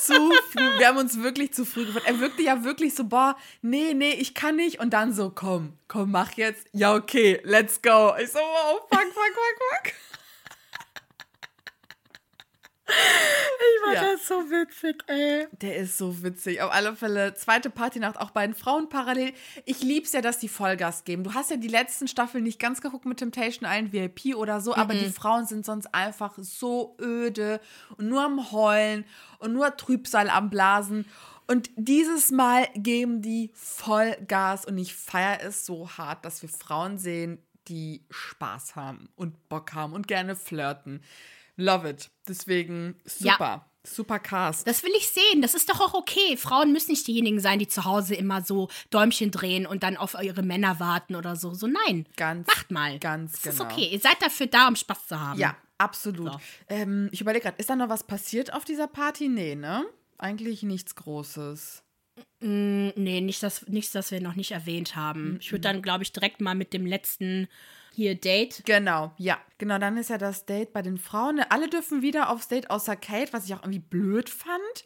Zu 0.00 0.32
früh. 0.52 0.78
Wir 0.78 0.88
haben 0.88 0.98
uns 0.98 1.22
wirklich 1.22 1.52
zu 1.52 1.64
früh 1.64 1.86
gefreut. 1.86 2.04
Er 2.06 2.20
wirkte 2.20 2.42
ja 2.42 2.64
wirklich 2.64 2.94
so, 2.94 3.04
boah, 3.04 3.36
nee, 3.62 3.94
nee, 3.94 4.12
ich 4.12 4.34
kann 4.34 4.56
nicht. 4.56 4.80
Und 4.80 4.90
dann 4.90 5.12
so, 5.12 5.30
komm, 5.34 5.72
komm, 5.88 6.12
mach 6.12 6.32
jetzt. 6.32 6.66
Ja, 6.72 6.94
okay, 6.94 7.40
let's 7.44 7.82
go. 7.82 8.14
Ich 8.20 8.30
so, 8.30 8.38
oh, 8.38 8.78
fuck, 8.88 9.00
fuck, 9.00 9.12
fuck, 9.14 9.84
fuck. 9.84 9.92
Ich 12.88 13.84
fand 13.84 13.94
Ja. 13.94 14.12
das 14.12 14.26
so 14.26 14.50
witzig, 14.50 15.02
ey. 15.08 15.46
Der 15.52 15.76
ist 15.76 15.98
so 15.98 16.22
witzig. 16.22 16.60
Auf 16.62 16.72
alle 16.72 16.94
Fälle, 16.96 17.34
zweite 17.34 17.70
Partynacht, 17.70 18.16
auch 18.18 18.30
bei 18.30 18.46
den 18.46 18.54
Frauen 18.54 18.88
parallel. 18.88 19.32
Ich 19.66 19.82
lieb's 19.82 20.12
ja, 20.12 20.20
dass 20.20 20.38
die 20.38 20.48
Vollgas 20.48 21.04
geben. 21.04 21.22
Du 21.24 21.34
hast 21.34 21.50
ja 21.50 21.56
die 21.56 21.68
letzten 21.68 22.08
Staffeln 22.08 22.44
nicht 22.44 22.58
ganz 22.58 22.80
geguckt 22.80 23.04
mit 23.04 23.18
Temptation 23.18 23.68
Island 23.70 23.92
VIP 23.92 24.34
oder 24.36 24.60
so, 24.60 24.74
aber 24.74 24.94
die 24.94 25.10
Frauen 25.10 25.46
sind 25.46 25.64
sonst 25.66 25.94
einfach 25.94 26.34
so 26.38 26.96
öde 27.00 27.60
und 27.96 28.08
nur 28.08 28.22
am 28.24 28.52
Heulen 28.52 29.04
und 29.38 29.52
nur 29.52 29.76
Trübsal 29.76 30.30
am 30.30 30.50
Blasen. 30.50 31.06
Und 31.46 31.70
dieses 31.76 32.30
Mal 32.30 32.68
geben 32.74 33.22
die 33.22 33.50
Vollgas 33.54 34.64
und 34.66 34.76
ich 34.78 34.94
feiere 34.94 35.42
es 35.42 35.64
so 35.64 35.88
hart, 35.90 36.24
dass 36.24 36.42
wir 36.42 36.48
Frauen 36.48 36.98
sehen, 36.98 37.38
die 37.68 38.02
Spaß 38.10 38.76
haben 38.76 39.08
und 39.16 39.48
Bock 39.48 39.72
haben 39.74 39.92
und 39.92 40.08
gerne 40.08 40.36
flirten. 40.36 41.02
Love 41.58 41.90
it. 41.90 42.10
Deswegen 42.26 42.96
Ja. 43.18 43.32
super. 43.34 43.64
Super 43.84 44.18
Cast. 44.18 44.66
Das 44.66 44.82
will 44.82 44.90
ich 44.98 45.08
sehen. 45.08 45.40
Das 45.40 45.54
ist 45.54 45.70
doch 45.70 45.80
auch 45.80 45.94
okay. 45.94 46.36
Frauen 46.36 46.72
müssen 46.72 46.90
nicht 46.90 47.06
diejenigen 47.06 47.40
sein, 47.40 47.58
die 47.58 47.68
zu 47.68 47.84
Hause 47.84 48.14
immer 48.14 48.42
so 48.42 48.68
Däumchen 48.90 49.30
drehen 49.30 49.66
und 49.66 49.82
dann 49.82 49.96
auf 49.96 50.14
ihre 50.20 50.42
Männer 50.42 50.78
warten 50.78 51.14
oder 51.16 51.36
so. 51.36 51.54
So 51.54 51.66
nein. 51.66 52.06
Ganz, 52.16 52.46
Macht 52.46 52.70
mal. 52.70 52.98
ganz 52.98 53.32
das 53.40 53.42
genau. 53.42 53.54
ist 53.54 53.60
okay. 53.72 53.88
Ihr 53.90 54.00
seid 54.00 54.20
dafür 54.20 54.46
da, 54.46 54.68
um 54.68 54.76
Spaß 54.76 55.06
zu 55.06 55.18
haben. 55.18 55.38
Ja, 55.38 55.56
absolut. 55.78 56.32
So. 56.32 56.40
Ähm, 56.68 57.08
ich 57.12 57.20
überlege 57.22 57.44
gerade, 57.44 57.56
ist 57.58 57.70
da 57.70 57.76
noch 57.76 57.88
was 57.88 58.04
passiert 58.04 58.52
auf 58.52 58.64
dieser 58.64 58.88
Party? 58.88 59.28
Nee, 59.28 59.54
ne? 59.54 59.86
Eigentlich 60.18 60.62
nichts 60.64 60.94
Großes. 60.94 61.82
Mm, 62.40 62.88
nee, 62.96 63.20
nicht 63.20 63.42
das, 63.42 63.66
nichts, 63.68 63.92
das 63.92 64.10
wir 64.10 64.20
noch 64.20 64.34
nicht 64.34 64.50
erwähnt 64.50 64.96
haben. 64.96 65.38
Ich 65.40 65.50
würde 65.52 65.62
dann, 65.62 65.82
glaube 65.82 66.02
ich, 66.02 66.12
direkt 66.12 66.40
mal 66.40 66.54
mit 66.54 66.72
dem 66.72 66.84
letzten 66.84 67.48
hier 67.98 68.14
Date. 68.14 68.62
Genau, 68.64 69.12
ja. 69.16 69.38
Genau, 69.58 69.76
dann 69.78 69.96
ist 69.96 70.08
ja 70.08 70.18
das 70.18 70.46
Date 70.46 70.72
bei 70.72 70.82
den 70.82 70.98
Frauen. 70.98 71.40
Alle 71.48 71.68
dürfen 71.68 72.00
wieder 72.00 72.30
aufs 72.30 72.46
Date 72.46 72.70
außer 72.70 72.94
Kate, 72.94 73.32
was 73.32 73.44
ich 73.46 73.54
auch 73.54 73.62
irgendwie 73.62 73.80
blöd 73.80 74.30
fand. 74.30 74.84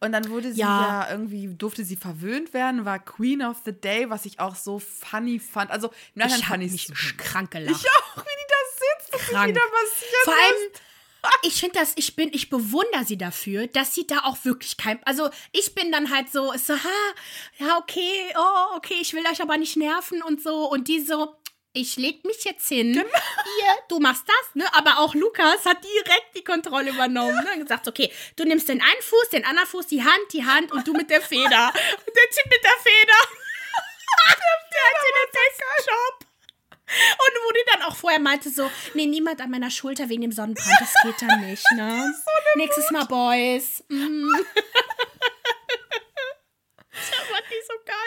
Und 0.00 0.12
dann 0.12 0.30
wurde 0.30 0.50
sie 0.54 0.60
ja, 0.60 1.02
Ja. 1.02 1.10
irgendwie, 1.10 1.46
durfte 1.54 1.84
sie 1.84 1.96
verwöhnt 1.96 2.54
werden, 2.54 2.86
war 2.86 2.98
Queen 2.98 3.42
of 3.42 3.58
the 3.66 3.72
Day, 3.72 4.08
was 4.08 4.24
ich 4.24 4.40
auch 4.40 4.54
so 4.54 4.78
funny 4.78 5.38
fand. 5.38 5.70
Also, 5.70 5.90
Nachhinein 6.14 6.40
Ich 6.40 6.46
fand 6.46 6.62
ich 6.62 6.88
mich 6.88 7.16
krank 7.18 7.50
gelacht. 7.50 7.76
Ich 7.84 7.90
auch, 7.90 8.16
wie 8.16 8.22
die 8.22 8.48
da 8.48 8.98
sitzt, 8.98 9.14
dass 9.14 9.20
Krank. 9.28 9.48
wieder 9.50 9.60
passiert 9.60 10.24
Vor 10.24 10.32
allem, 10.32 10.72
ich 11.42 11.60
finde 11.60 11.78
das, 11.78 11.92
ich 11.96 12.16
bin, 12.16 12.30
ich 12.32 12.48
bewundere 12.48 13.04
sie 13.04 13.18
dafür, 13.18 13.66
dass 13.66 13.94
sie 13.94 14.06
da 14.06 14.20
auch 14.24 14.42
wirklich 14.44 14.78
kein, 14.78 15.02
also 15.04 15.28
ich 15.52 15.74
bin 15.74 15.92
dann 15.92 16.10
halt 16.10 16.32
so, 16.32 16.52
so, 16.56 16.74
ha, 16.74 17.14
ja, 17.58 17.76
okay, 17.78 18.32
oh, 18.38 18.76
okay, 18.76 18.96
ich 19.02 19.12
will 19.12 19.24
euch 19.30 19.42
aber 19.42 19.58
nicht 19.58 19.76
nerven 19.76 20.22
und 20.22 20.42
so. 20.42 20.70
Und 20.70 20.88
die 20.88 21.00
so, 21.00 21.36
ich 21.74 21.96
leg 21.96 22.24
mich 22.24 22.44
jetzt 22.44 22.68
hin, 22.68 22.92
Genau. 22.92 23.04
hier, 23.04 23.74
du 23.88 23.98
machst 23.98 24.24
das, 24.26 24.54
ne? 24.54 24.64
Aber 24.74 25.00
auch 25.00 25.14
Lukas 25.14 25.64
hat 25.66 25.78
direkt 25.84 26.36
die 26.36 26.44
Kontrolle 26.44 26.90
übernommen, 26.90 27.34
ne? 27.44 27.52
Und 27.54 27.60
gesagt, 27.62 27.88
okay, 27.88 28.10
du 28.36 28.44
nimmst 28.44 28.68
den 28.68 28.80
einen 28.80 29.02
Fuß, 29.02 29.30
den 29.30 29.44
anderen 29.44 29.68
Fuß, 29.68 29.88
die 29.88 30.02
Hand, 30.02 30.32
die 30.32 30.44
Hand 30.46 30.70
und 30.72 30.86
du 30.86 30.92
mit 30.92 31.10
der 31.10 31.20
Feder. 31.20 31.42
Und 32.06 32.16
der 32.16 32.30
Typ 32.30 32.46
mit 32.50 32.62
der 32.64 32.78
Feder, 32.82 33.18
der 34.16 34.30
hat 34.30 34.96
den 35.04 35.32
besten 35.32 35.90
Job. 35.90 36.26
Und 36.86 37.34
wo 37.46 37.52
die 37.52 37.64
dann 37.72 37.82
auch 37.82 37.96
vorher 37.96 38.20
meinte 38.20 38.50
so, 38.50 38.70
nee, 38.94 39.06
niemand 39.06 39.40
an 39.40 39.50
meiner 39.50 39.70
Schulter 39.70 40.08
wegen 40.08 40.22
dem 40.22 40.32
Sonnenbrand, 40.32 40.76
das 40.80 40.94
geht 41.02 41.28
dann 41.28 41.40
nicht, 41.40 41.64
ne? 41.74 42.14
Nächstes 42.54 42.90
Mal 42.92 43.04
Boys. 43.06 43.82
Mm. 43.88 44.28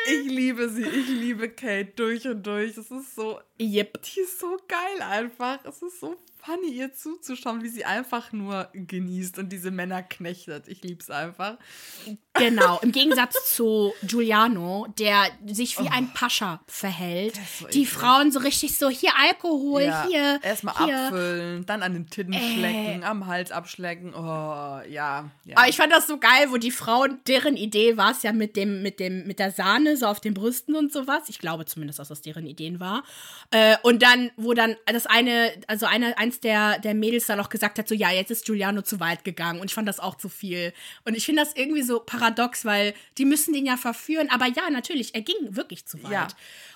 Ich 0.10 0.26
liebe 0.26 0.70
sie, 0.70 0.84
ich 0.84 1.08
liebe 1.10 1.50
Kate 1.50 1.92
durch 1.96 2.26
und 2.28 2.46
durch. 2.48 2.78
Es 2.78 2.90
ist 2.92 3.14
so, 3.16 3.40
Yep. 3.60 4.02
die 4.04 4.22
ist 4.22 4.40
so 4.40 4.58
geil 4.68 5.02
einfach. 5.02 5.60
Es 5.66 5.82
ist 5.82 6.00
so 6.00 6.16
funny, 6.48 6.70
ihr 6.70 6.94
zuzuschauen, 6.94 7.62
wie 7.62 7.68
sie 7.70 7.84
einfach 7.84 8.32
nur 8.32 8.70
genießt 8.74 9.38
und 9.38 9.50
diese 9.50 9.70
Männer 9.70 10.02
knechtet. 10.02 10.68
Ich 10.68 10.82
lieb's 10.82 11.10
einfach. 11.10 11.58
Genau, 12.34 12.80
im 12.82 12.92
Gegensatz 12.94 13.54
zu 13.54 13.94
Giuliano, 14.04 14.88
der 14.98 15.26
sich 15.46 15.78
wie 15.80 15.90
ein 15.90 16.14
Pascha 16.14 16.62
verhält. 16.68 17.34
Oh. 17.38 17.64
so 17.64 17.68
die. 17.68 17.86
Frauen 17.86 18.32
so 18.32 18.40
richtig 18.40 18.78
so, 18.78 18.90
hier 18.90 19.12
Alkohol, 19.18 19.94
hier. 20.08 20.40
Erstmal 20.42 20.86
hier. 20.86 21.06
abfüllen, 21.06 21.66
dann 21.66 21.84
an 21.84 21.94
den 21.94 22.10
Titten 22.10 22.34
Äh. 22.34 22.54
schlecken, 22.54 23.04
am 23.04 23.26
Hals 23.28 23.52
abschlecken. 23.52 24.14
Oh, 24.14 24.22
ja. 24.22 24.84
ja. 24.88 25.30
Aber 25.56 25.68
ich 25.68 25.78
fand 25.78 25.92
das 25.92 26.08
so 26.08 26.18
geil, 26.18 26.48
wo 26.50 26.58
die 26.58 26.72
Frauen, 26.72 27.20
deren 27.28 27.58
Idee 27.58 27.98
war 27.98 28.12
es 28.12 28.24
ja 28.24 28.32
mit 28.32 28.56
dem, 28.56 28.84
mit 28.84 29.00
dem, 29.00 29.26
mit 29.26 29.40
der 29.40 29.52
Sahne 29.52 29.98
so 29.98 30.06
auf 30.06 30.20
den 30.20 30.34
Brüsten 30.34 30.76
und 30.76 30.94
sowas. 30.94 31.24
Ich 31.28 31.40
glaube 31.40 31.66
zumindest, 31.66 32.00
dass 32.00 32.10
das 32.10 32.22
deren 32.22 32.46
Ideen 32.46 32.80
war. 32.80 33.04
Äh, 33.52 33.78
und 33.84 34.02
dann, 34.04 34.32
wo 34.38 34.54
dann 34.54 34.76
das 34.86 35.08
eine, 35.08 35.52
also 35.68 35.86
eine, 35.86 36.18
eins 36.18 36.37
der, 36.40 36.80
der 36.80 36.94
Mädels 36.94 37.26
dann 37.26 37.40
auch 37.40 37.50
gesagt 37.50 37.80
hat, 37.80 37.88
so 37.88 37.96
ja, 37.96 38.12
jetzt 38.12 38.32
ist 38.32 38.46
Giuliano 38.46 38.82
zu 38.82 39.00
weit 39.00 39.24
gegangen. 39.24 39.60
Und 39.60 39.68
ich 39.68 39.74
fand 39.74 39.88
das 39.88 40.00
auch 40.00 40.16
zu 40.16 40.30
viel. 40.30 40.74
Und 41.06 41.16
ich 41.16 41.26
finde 41.26 41.44
das 41.44 41.56
irgendwie 41.56 41.84
so 41.84 42.00
paradox, 42.00 42.66
weil 42.66 42.94
die 43.18 43.26
müssen 43.26 43.54
den 43.54 43.66
ja 43.66 43.78
verführen. 43.78 44.30
Aber 44.30 44.48
ja, 44.48 44.70
natürlich, 44.70 45.16
er 45.16 45.22
ging 45.22 45.56
wirklich 45.56 45.86
zu 45.86 46.02
weit. 46.04 46.12
Ja. 46.12 46.28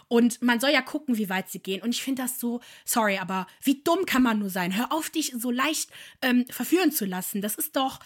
Und 0.08 0.42
man 0.42 0.60
soll 0.60 0.72
ja 0.72 0.82
gucken, 0.82 1.18
wie 1.18 1.30
weit 1.30 1.50
sie 1.50 1.60
gehen. 1.60 1.82
Und 1.82 1.92
ich 1.92 2.04
finde 2.04 2.24
das 2.24 2.40
so, 2.40 2.60
sorry, 2.84 3.18
aber 3.18 3.48
wie 3.64 3.82
dumm 3.82 4.06
kann 4.06 4.24
man 4.24 4.40
nur 4.40 4.50
sein? 4.50 4.76
Hör 4.76 4.92
auf, 4.92 5.10
dich 5.10 5.34
so 5.38 5.52
leicht 5.52 5.90
ähm, 6.22 6.46
verführen 6.50 6.92
zu 6.92 7.06
lassen. 7.06 7.42
Das 7.42 7.56
ist 7.56 7.76
doch. 7.76 8.00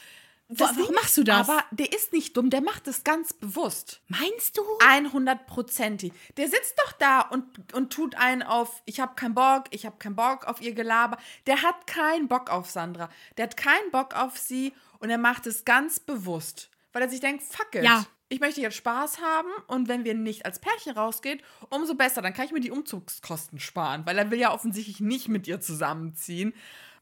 Das 0.48 0.78
warum 0.78 0.94
machst 0.94 1.18
du 1.18 1.24
das? 1.24 1.50
Aber 1.50 1.64
der 1.72 1.92
ist 1.92 2.14
nicht 2.14 2.38
dumm, 2.38 2.52
der 2.52 2.62
macht 2.62 2.88
es 2.88 3.04
ganz 3.04 3.34
bewusst. 3.34 4.02
Meinst 4.08 4.58
du? 4.58 4.62
100 4.80 5.48
Prozenti. 5.48 6.14
Der 6.38 6.48
sitzt 6.48 6.76
doch 6.86 6.92
da 6.94 7.22
und, 7.22 7.74
und 7.74 7.92
tut 7.92 8.16
einen 8.16 8.44
auf, 8.44 8.84
ich 8.86 9.00
habe 9.00 9.16
keinen 9.16 9.34
Bock, 9.34 9.66
ich 9.72 9.88
habe 9.88 9.98
keinen 9.98 10.16
Bock 10.16 10.46
auf 10.46 10.62
ihr 10.62 10.74
Gelaber. 10.74 11.18
Der 11.48 11.64
hat 11.64 11.88
keinen 11.88 12.28
Bock 12.28 12.52
auf 12.52 12.70
Sandra. 12.70 13.10
Der 13.38 13.46
hat 13.46 13.58
keinen 13.58 13.90
Bock 13.92 14.16
auf 14.16 14.38
sie 14.38 14.74
und 15.00 15.10
er 15.10 15.18
macht 15.18 15.48
es 15.48 15.66
ganz 15.66 16.00
bewusst. 16.00 16.70
Weil 16.94 17.02
er 17.02 17.10
sich 17.10 17.22
denkt, 17.22 17.44
fuck 17.44 17.74
it. 17.74 17.84
Ja. 17.84 18.06
Ich 18.30 18.40
möchte 18.40 18.62
jetzt 18.62 18.78
Spaß 18.78 19.22
haben 19.22 19.50
und 19.68 19.88
wenn 19.88 20.04
wir 20.04 20.14
nicht 20.14 20.46
als 20.46 20.60
Pärchen 20.60 20.94
rausgehen, 20.94 21.42
umso 21.70 21.96
besser. 21.96 22.22
Dann 22.22 22.34
kann 22.34 22.46
ich 22.46 22.52
mir 22.52 22.60
die 22.60 22.72
Umzugskosten 22.72 23.60
sparen, 23.60 24.06
weil 24.06 24.18
er 24.18 24.32
will 24.32 24.40
ja 24.40 24.54
offensichtlich 24.54 25.00
nicht 25.00 25.28
mit 25.28 25.48
ihr 25.48 25.60
zusammenziehen. 25.60 26.54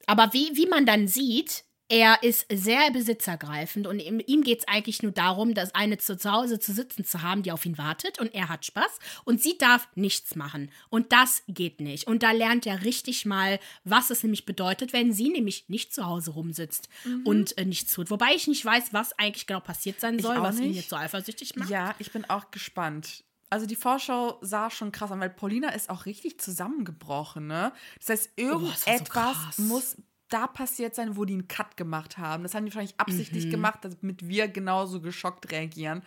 Aber 0.05 0.33
wie, 0.33 0.55
wie 0.55 0.67
man 0.67 0.85
dann 0.85 1.07
sieht, 1.07 1.63
er 1.93 2.23
ist 2.23 2.47
sehr 2.51 2.89
besitzergreifend 2.89 3.85
und 3.85 3.99
ihm, 3.99 4.19
ihm 4.25 4.41
geht 4.43 4.59
es 4.61 4.67
eigentlich 4.67 5.03
nur 5.03 5.11
darum, 5.11 5.53
das 5.53 5.75
eine 5.75 5.99
zu, 5.99 6.17
zu 6.17 6.31
Hause 6.31 6.59
zu 6.59 6.73
sitzen 6.73 7.05
zu 7.05 7.21
haben, 7.21 7.43
die 7.43 7.51
auf 7.51 7.67
ihn 7.67 7.77
wartet 7.77 8.19
und 8.19 8.33
er 8.33 8.49
hat 8.49 8.65
Spaß 8.65 8.97
und 9.25 9.43
sie 9.43 9.59
darf 9.59 9.87
nichts 9.93 10.35
machen. 10.35 10.71
Und 10.89 11.11
das 11.11 11.43
geht 11.47 11.79
nicht. 11.81 12.07
Und 12.07 12.23
da 12.23 12.31
lernt 12.31 12.65
er 12.65 12.83
richtig 12.83 13.27
mal, 13.27 13.59
was 13.83 14.09
es 14.09 14.23
nämlich 14.23 14.45
bedeutet, 14.45 14.91
wenn 14.91 15.13
sie 15.13 15.29
nämlich 15.29 15.65
nicht 15.69 15.93
zu 15.93 16.07
Hause 16.07 16.31
rumsitzt 16.31 16.89
und 17.25 17.55
äh, 17.59 17.65
nichts 17.65 17.93
tut. 17.93 18.09
Wobei 18.09 18.33
ich 18.33 18.47
nicht 18.47 18.65
weiß, 18.65 18.91
was 18.91 19.13
eigentlich 19.19 19.45
genau 19.45 19.59
passiert 19.59 19.99
sein 19.99 20.17
soll, 20.17 20.41
was 20.41 20.57
ihn 20.59 20.69
nicht. 20.69 20.77
jetzt 20.77 20.89
so 20.89 20.95
eifersüchtig 20.95 21.55
macht. 21.57 21.69
Ja, 21.69 21.93
ich 21.99 22.11
bin 22.11 22.25
auch 22.27 22.49
gespannt. 22.49 23.23
Also 23.51 23.67
die 23.67 23.75
Vorschau 23.75 24.39
sah 24.41 24.71
schon 24.71 24.91
krass 24.91 25.11
an, 25.11 25.19
weil 25.19 25.29
Paulina 25.29 25.69
ist 25.69 25.91
auch 25.91 26.07
richtig 26.07 26.39
zusammengebrochen, 26.39 27.45
ne? 27.45 27.71
Das 27.99 28.09
heißt, 28.09 28.29
Oh, 28.39 28.41
das 28.41 28.41
war 28.41 28.57
so 28.57 28.89
irgendetwas 28.89 29.09
krass. 29.09 29.57
muss 29.59 29.95
da 30.33 30.47
passiert 30.47 30.95
sein, 30.95 31.15
wo 31.15 31.25
die 31.25 31.33
einen 31.33 31.47
Cut 31.47 31.77
gemacht 31.77 32.17
haben. 32.17 32.43
Das 32.43 32.55
haben 32.55 32.65
die 32.65 32.71
wahrscheinlich 32.71 32.95
absichtlich 32.99 33.45
Mhm. 33.45 33.51
gemacht, 33.51 33.79
damit 33.83 34.27
wir 34.27 34.47
genauso 34.47 34.99
geschockt 35.01 35.51
reagieren. 35.51 36.01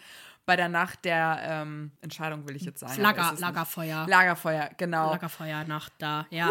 Bei 0.46 0.54
der 0.56 0.68
Nacht 0.68 1.04
der 1.04 1.38
ähm, 1.42 1.90
Entscheidung 2.02 2.46
will 2.48 2.54
ich 2.56 2.62
jetzt 2.62 2.80
sagen. 2.80 3.00
Lager, 3.00 3.30
nicht. 3.32 3.40
Lagerfeuer. 3.40 4.06
Lagerfeuer, 4.08 4.70
genau. 4.76 5.10
Lagerfeuernacht 5.10 5.92
da, 5.98 6.26
ja. 6.30 6.50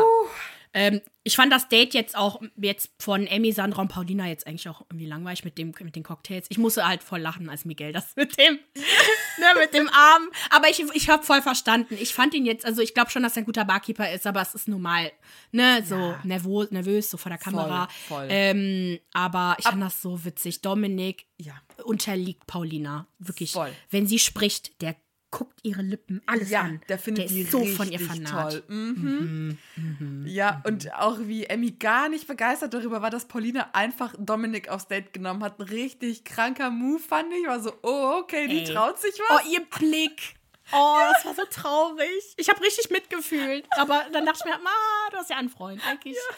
Ähm, 0.77 0.99
ich 1.23 1.38
fand 1.38 1.51
das 1.53 1.69
Date 1.69 1.93
jetzt 1.93 2.15
auch 2.17 2.41
jetzt 2.57 2.91
von 2.99 3.25
Emmy, 3.25 3.51
Sandra 3.53 3.81
und 3.81 3.88
Paulina 3.88 4.27
jetzt 4.27 4.45
eigentlich 4.45 4.67
auch 4.69 4.81
irgendwie 4.81 5.05
langweilig 5.07 5.43
mit, 5.45 5.57
dem, 5.57 5.73
mit 5.81 5.95
den 5.95 6.03
Cocktails. 6.03 6.45
Ich 6.49 6.57
musste 6.57 6.85
halt 6.85 7.01
voll 7.01 7.19
lachen, 7.21 7.49
als 7.49 7.63
Miguel 7.65 7.93
das 7.93 8.15
mit 8.17 8.38
dem, 8.38 8.59
ne, 9.39 9.45
mit 9.57 9.73
dem 9.73 9.88
Arm. 9.89 10.29
Aber 10.49 10.69
ich, 10.69 10.83
ich 10.93 11.09
habe 11.09 11.23
voll 11.23 11.41
verstanden. 11.41 11.97
Ich 11.99 12.13
fand 12.13 12.33
ihn 12.33 12.45
jetzt, 12.45 12.65
also 12.65 12.81
ich 12.81 12.93
glaube 12.93 13.09
schon, 13.09 13.23
dass 13.23 13.38
er 13.38 13.43
ein 13.43 13.45
guter 13.45 13.63
Barkeeper 13.65 14.11
ist, 14.11 14.27
aber 14.27 14.41
es 14.41 14.53
ist 14.53 14.67
normal, 14.67 15.11
ne, 15.51 15.81
so 15.85 15.95
Ja. 15.95 16.19
nervös, 16.23 16.69
nervös, 16.71 17.09
so 17.09 17.17
vor 17.17 17.29
der 17.29 17.39
Kamera. 17.39 17.88
voll. 18.07 18.27
Ähm, 18.29 18.99
aber 19.13 19.55
ich 19.57 19.65
fand 19.65 19.81
das 19.81 20.01
so 20.01 20.25
witzig. 20.25 20.61
Dominik 20.61 21.25
Ja. 21.38 21.53
unterliegt 21.85 22.45
Paulina. 22.47 23.07
Wirklich. 23.17 23.53
Voll. 23.53 23.71
Wenn 23.89 24.07
sie 24.07 24.19
spricht, 24.19 24.81
der 24.81 24.95
guckt 25.38 25.60
ihre 25.63 25.82
Lippen 25.82 26.21
alles 26.28 26.50
Ja, 26.50 26.62
an. 26.62 26.82
der 26.88 26.98
findet 26.98 27.26
ist 27.26 27.34
die 27.34 27.43
so 27.43 27.65
von 27.65 27.91
ihr 27.91 28.00
vernarrt. 28.00 28.63
toll. 28.67 28.76
Mhm. 28.76 29.58
Ja, 30.26 30.62
und 30.65 30.93
auch 30.93 31.17
wie 31.21 31.43
Emmy 31.45 31.71
gar 31.71 32.08
nicht 32.08 32.26
begeistert 32.28 32.74
darüber 32.74 33.02
war, 33.02 33.10
dass 33.10 33.26
Paulina 33.26 33.69
einfach 33.74 34.13
Dominik 34.17 34.69
aufs 34.69 34.88
Date 34.88 35.12
genommen 35.12 35.43
hat. 35.43 35.60
Ein 35.60 35.63
richtig 35.63 36.24
kranker 36.24 36.69
Move, 36.69 37.00
fand 37.00 37.34
ich. 37.34 37.45
War 37.48 37.60
so, 37.60 37.74
oh, 37.84 38.19
okay, 38.21 38.48
die 38.48 38.60
Ey. 38.60 38.74
traut 38.74 38.98
sich 39.00 39.13
was. 39.28 39.41
Oh, 39.45 39.50
ihr 39.52 39.62
Blick. 39.65 40.36
Oh, 40.71 40.98
das 41.13 41.26
war 41.26 41.36
so 41.36 41.43
traurig. 41.52 42.34
Ich 42.38 42.50
habe 42.50 42.62
richtig 42.62 42.89
mitgefühlt. 42.89 43.67
Aber 43.78 44.06
dann 44.13 44.26
dachte 44.26 44.39
ich 44.39 44.45
mir, 44.45 44.56
ah, 44.65 45.10
du 45.12 45.17
hast 45.17 45.30
ja 45.30 45.36
einen 45.38 45.50
Freund. 45.50 45.82
Eigentlich. 45.88 46.15
Ah. 46.32 46.36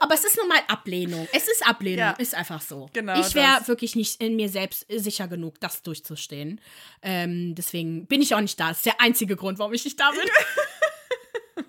Aber 0.00 0.14
es 0.14 0.24
ist 0.24 0.36
nun 0.36 0.48
mal 0.48 0.60
Ablehnung. 0.68 1.26
Es 1.32 1.48
ist 1.48 1.66
Ablehnung. 1.66 1.98
Ja. 2.00 2.10
Ist 2.12 2.34
einfach 2.34 2.60
so. 2.60 2.88
Genau 2.92 3.18
Ich 3.18 3.34
wäre 3.34 3.66
wirklich 3.66 3.96
nicht 3.96 4.20
in 4.22 4.36
mir 4.36 4.48
selbst 4.48 4.86
sicher 4.90 5.26
genug, 5.26 5.58
das 5.60 5.82
durchzustehen. 5.82 6.60
Ähm, 7.02 7.54
deswegen 7.54 8.06
bin 8.06 8.20
ich 8.20 8.34
auch 8.34 8.40
nicht 8.40 8.60
da. 8.60 8.68
Das 8.68 8.78
ist 8.78 8.86
der 8.86 9.00
einzige 9.00 9.36
Grund, 9.36 9.58
warum 9.58 9.72
ich 9.72 9.84
nicht 9.84 9.98
da 9.98 10.10
bin. 10.10 10.20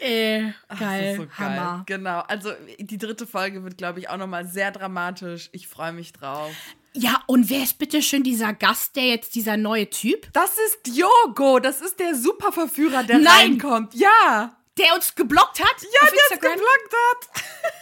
äh, 0.00 0.52
Das 0.68 0.78
geil. 0.78 1.14
so 1.16 1.22
geil. 1.22 1.30
Hammer. 1.38 1.82
Genau. 1.86 2.20
Also 2.20 2.52
die 2.78 2.98
dritte 2.98 3.26
Folge 3.26 3.64
wird, 3.64 3.78
glaube 3.78 4.00
ich, 4.00 4.10
auch 4.10 4.18
nochmal 4.18 4.46
sehr 4.46 4.70
dramatisch. 4.70 5.48
Ich 5.52 5.68
freue 5.68 5.92
mich 5.92 6.12
drauf. 6.12 6.52
Ja, 6.94 7.22
und 7.26 7.48
wer 7.48 7.62
ist 7.62 7.78
bitte 7.78 8.02
schön 8.02 8.22
dieser 8.22 8.52
Gast, 8.52 8.96
der 8.96 9.06
jetzt 9.06 9.34
dieser 9.34 9.56
neue 9.56 9.88
Typ? 9.88 10.28
Das 10.32 10.56
ist 10.58 10.80
Diogo. 10.86 11.60
Das 11.60 11.80
ist 11.80 11.98
der 12.00 12.14
Superverführer, 12.14 13.04
der 13.04 13.18
Nein. 13.18 13.32
reinkommt. 13.34 13.94
Ja. 13.94 14.57
Der 14.78 14.94
uns 14.94 15.14
geblockt 15.14 15.60
hat? 15.60 15.82
Ja, 15.82 16.08
der 16.08 16.12
Instagram? 16.12 16.52
geblockt 16.52 16.94
hat. 17.10 17.42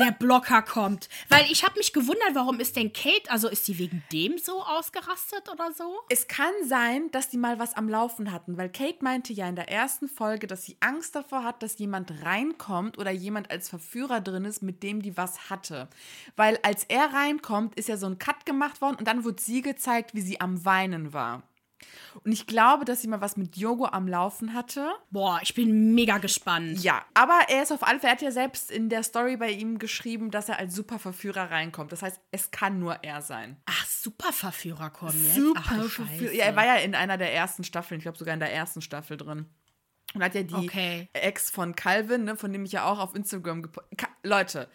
der 0.00 0.12
Blocker 0.12 0.62
kommt. 0.62 1.08
Weil 1.28 1.44
ich 1.50 1.64
habe 1.64 1.76
mich 1.76 1.92
gewundert, 1.92 2.34
warum 2.34 2.58
ist 2.58 2.74
denn 2.76 2.92
Kate, 2.92 3.30
also 3.30 3.48
ist 3.48 3.66
sie 3.66 3.78
wegen 3.78 4.02
dem 4.12 4.38
so 4.38 4.62
ausgerastet 4.62 5.48
oder 5.52 5.72
so? 5.72 6.00
Es 6.08 6.26
kann 6.26 6.52
sein, 6.66 7.10
dass 7.10 7.28
die 7.28 7.36
mal 7.36 7.58
was 7.58 7.74
am 7.74 7.88
Laufen 7.88 8.32
hatten, 8.32 8.56
weil 8.56 8.70
Kate 8.70 9.02
meinte 9.02 9.32
ja 9.32 9.48
in 9.48 9.56
der 9.56 9.70
ersten 9.70 10.08
Folge, 10.08 10.46
dass 10.46 10.64
sie 10.64 10.76
Angst 10.80 11.14
davor 11.14 11.44
hat, 11.44 11.62
dass 11.62 11.78
jemand 11.78 12.24
reinkommt 12.24 12.98
oder 12.98 13.10
jemand 13.10 13.50
als 13.50 13.68
Verführer 13.68 14.20
drin 14.20 14.44
ist, 14.44 14.62
mit 14.62 14.82
dem 14.82 15.02
die 15.02 15.16
was 15.16 15.50
hatte. 15.50 15.88
Weil 16.36 16.58
als 16.62 16.84
er 16.84 17.12
reinkommt, 17.12 17.74
ist 17.78 17.88
ja 17.88 17.96
so 17.96 18.06
ein 18.06 18.18
Cut 18.18 18.46
gemacht 18.46 18.80
worden 18.80 18.96
und 18.96 19.06
dann 19.06 19.24
wurde 19.24 19.42
sie 19.42 19.62
gezeigt, 19.62 20.14
wie 20.14 20.22
sie 20.22 20.40
am 20.40 20.64
Weinen 20.64 21.12
war. 21.12 21.42
Und 22.24 22.32
ich 22.32 22.46
glaube, 22.46 22.84
dass 22.84 23.02
sie 23.02 23.08
mal 23.08 23.20
was 23.20 23.36
mit 23.36 23.56
Yogo 23.56 23.86
am 23.86 24.08
Laufen 24.08 24.54
hatte. 24.54 24.90
Boah, 25.10 25.40
ich 25.42 25.54
bin 25.54 25.94
mega 25.94 26.18
gespannt. 26.18 26.82
Ja, 26.82 27.04
aber 27.14 27.38
er 27.48 27.62
ist 27.62 27.72
auf 27.72 27.82
alle 27.82 28.00
Fälle, 28.00 28.10
er 28.10 28.16
hat 28.16 28.22
ja 28.22 28.30
selbst 28.30 28.70
in 28.70 28.88
der 28.88 29.02
Story 29.02 29.36
bei 29.36 29.50
ihm 29.50 29.78
geschrieben, 29.78 30.30
dass 30.30 30.48
er 30.48 30.58
als 30.58 30.74
Superverführer 30.74 31.50
reinkommt. 31.50 31.92
Das 31.92 32.02
heißt, 32.02 32.20
es 32.30 32.50
kann 32.50 32.78
nur 32.78 33.02
er 33.02 33.22
sein. 33.22 33.56
Ach, 33.66 33.86
Superverführer 33.86 34.90
kommen 34.90 35.22
jetzt? 35.24 35.36
Superverführer. 35.36 36.32
Ja, 36.32 36.46
er 36.46 36.56
war 36.56 36.66
ja 36.66 36.76
in 36.76 36.94
einer 36.94 37.16
der 37.16 37.32
ersten 37.32 37.64
Staffeln, 37.64 37.98
ich 37.98 38.04
glaube 38.04 38.18
sogar 38.18 38.34
in 38.34 38.40
der 38.40 38.52
ersten 38.52 38.82
Staffel 38.82 39.16
drin. 39.16 39.46
Und 40.14 40.24
hat 40.24 40.34
ja 40.34 40.42
die 40.42 40.54
Okay. 40.54 41.08
Ex 41.12 41.50
von 41.50 41.76
Calvin, 41.76 42.24
ne, 42.24 42.36
von 42.36 42.52
dem 42.52 42.64
ich 42.64 42.72
ja 42.72 42.84
auch 42.84 42.98
auf 42.98 43.14
Instagram 43.14 43.62
gepostet 43.62 44.08
Leute, 44.22 44.68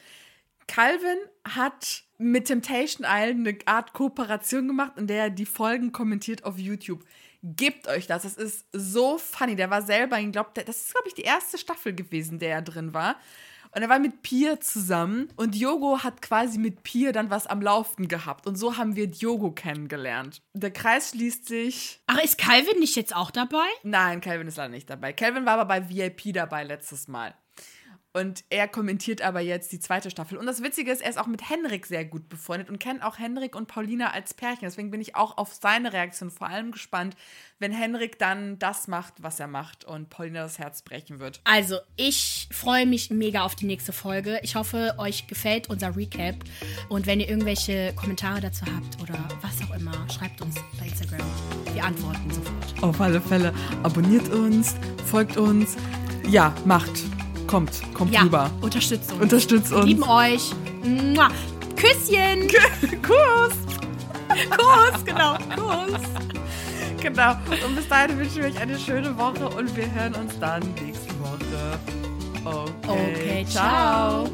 Calvin 0.67 1.17
hat 1.47 2.04
mit 2.17 2.45
Temptation 2.45 3.05
Island 3.07 3.47
eine 3.47 3.57
Art 3.65 3.93
Kooperation 3.93 4.67
gemacht, 4.67 4.93
in 4.97 5.07
der 5.07 5.23
er 5.23 5.29
die 5.29 5.45
Folgen 5.45 5.91
kommentiert 5.91 6.43
auf 6.43 6.57
YouTube. 6.57 7.03
Gebt 7.43 7.87
euch 7.87 8.07
das, 8.07 8.23
das 8.23 8.35
ist 8.35 8.65
so 8.71 9.17
funny. 9.17 9.55
Der 9.55 9.69
war 9.69 9.81
selber, 9.81 10.19
ich 10.19 10.31
glaube, 10.31 10.49
das 10.53 10.77
ist, 10.77 10.93
glaube 10.93 11.07
ich, 11.07 11.13
die 11.13 11.21
erste 11.21 11.57
Staffel 11.57 11.93
gewesen, 11.93 12.39
der 12.39 12.51
er 12.51 12.61
drin 12.61 12.93
war. 12.93 13.17
Und 13.75 13.81
er 13.81 13.89
war 13.89 13.99
mit 13.99 14.21
Pier 14.21 14.61
zusammen 14.61 15.27
und 15.35 15.53
Yogo 15.53 16.01
hat 16.01 16.21
quasi 16.21 16.57
mit 16.57 16.83
Pier 16.83 17.11
dann 17.11 17.29
was 17.29 17.45
am 17.45 17.61
Laufen 17.61 18.07
gehabt. 18.07 18.47
Und 18.47 18.55
so 18.55 18.77
haben 18.77 18.95
wir 18.95 19.07
Diogo 19.07 19.51
kennengelernt. 19.51 20.41
Der 20.53 20.71
Kreis 20.71 21.09
schließt 21.09 21.45
sich. 21.45 21.99
Ach, 22.07 22.23
ist 22.23 22.37
Calvin 22.37 22.79
nicht 22.79 22.95
jetzt 22.95 23.13
auch 23.13 23.31
dabei? 23.31 23.67
Nein, 23.83 24.21
Calvin 24.21 24.47
ist 24.47 24.55
leider 24.55 24.69
nicht 24.69 24.89
dabei. 24.89 25.11
Calvin 25.11 25.45
war 25.45 25.59
aber 25.59 25.65
bei 25.65 25.89
VIP 25.89 26.33
dabei 26.33 26.63
letztes 26.63 27.09
Mal. 27.09 27.35
Und 28.15 28.45
er 28.49 28.69
kommentiert 28.69 29.21
aber 29.21 29.41
jetzt 29.41 29.73
die 29.73 29.79
zweite 29.79 30.09
Staffel. 30.09 30.37
Und 30.37 30.45
das 30.45 30.63
Witzige 30.63 30.89
ist, 30.89 31.01
er 31.01 31.09
ist 31.09 31.17
auch 31.17 31.27
mit 31.27 31.49
Henrik 31.49 31.85
sehr 31.85 32.05
gut 32.05 32.29
befreundet 32.29 32.69
und 32.69 32.79
kennt 32.79 33.03
auch 33.03 33.19
Henrik 33.19 33.57
und 33.57 33.67
Paulina 33.67 34.11
als 34.11 34.33
Pärchen. 34.33 34.61
Deswegen 34.61 34.89
bin 34.89 35.01
ich 35.01 35.17
auch 35.17 35.37
auf 35.37 35.53
seine 35.53 35.91
Reaktion 35.91 36.31
vor 36.31 36.47
allem 36.47 36.71
gespannt, 36.71 37.17
wenn 37.59 37.73
Henrik 37.73 38.17
dann 38.17 38.57
das 38.57 38.87
macht, 38.87 39.15
was 39.21 39.41
er 39.41 39.47
macht 39.47 39.83
und 39.83 40.09
Paulina 40.09 40.43
das 40.43 40.59
Herz 40.59 40.81
brechen 40.81 41.19
wird. 41.19 41.41
Also, 41.43 41.79
ich 41.97 42.47
freue 42.53 42.85
mich 42.85 43.09
mega 43.09 43.43
auf 43.43 43.55
die 43.55 43.65
nächste 43.65 43.91
Folge. 43.91 44.39
Ich 44.43 44.55
hoffe, 44.55 44.95
euch 44.97 45.27
gefällt 45.27 45.69
unser 45.69 45.97
Recap. 45.97 46.35
Und 46.87 47.07
wenn 47.07 47.19
ihr 47.19 47.27
irgendwelche 47.27 47.93
Kommentare 47.97 48.39
dazu 48.39 48.63
habt 48.65 49.01
oder 49.01 49.27
was 49.41 49.61
auch 49.67 49.75
immer, 49.75 49.91
schreibt 50.09 50.41
uns 50.41 50.55
bei 50.79 50.85
Instagram. 50.85 51.27
Wir 51.73 51.83
antworten 51.83 52.31
sofort. 52.31 52.81
Auf 52.81 53.01
alle 53.01 53.19
Fälle 53.19 53.53
abonniert 53.83 54.29
uns, 54.29 54.75
folgt 55.05 55.35
uns. 55.35 55.75
Ja, 56.29 56.55
macht. 56.63 57.03
Kommt, 57.47 57.71
kommt 57.93 58.11
Ja, 58.11 58.21
rüber. 58.21 58.49
unterstützt 58.61 59.11
uns. 59.11 59.21
Unterstützt 59.21 59.71
uns. 59.71 59.85
Lieben 59.85 60.03
euch. 60.03 60.51
Mua. 60.83 61.29
Küsschen. 61.75 62.47
Kuss! 63.01 63.53
Kuss, 64.49 65.05
genau. 65.05 65.35
Kuss. 65.55 66.01
Genau. 67.01 67.31
Und 67.67 67.75
bis 67.75 67.87
dahin 67.87 68.17
wünschen 68.17 68.37
wir 68.37 68.45
euch 68.45 68.59
eine 68.59 68.79
schöne 68.79 69.15
Woche 69.17 69.47
und 69.49 69.75
wir 69.75 69.91
hören 69.93 70.15
uns 70.15 70.37
dann 70.39 70.61
nächste 70.83 71.11
Woche. 71.19 71.79
Okay, 72.43 72.71
Okay, 72.87 73.45
ciao. 73.49 74.29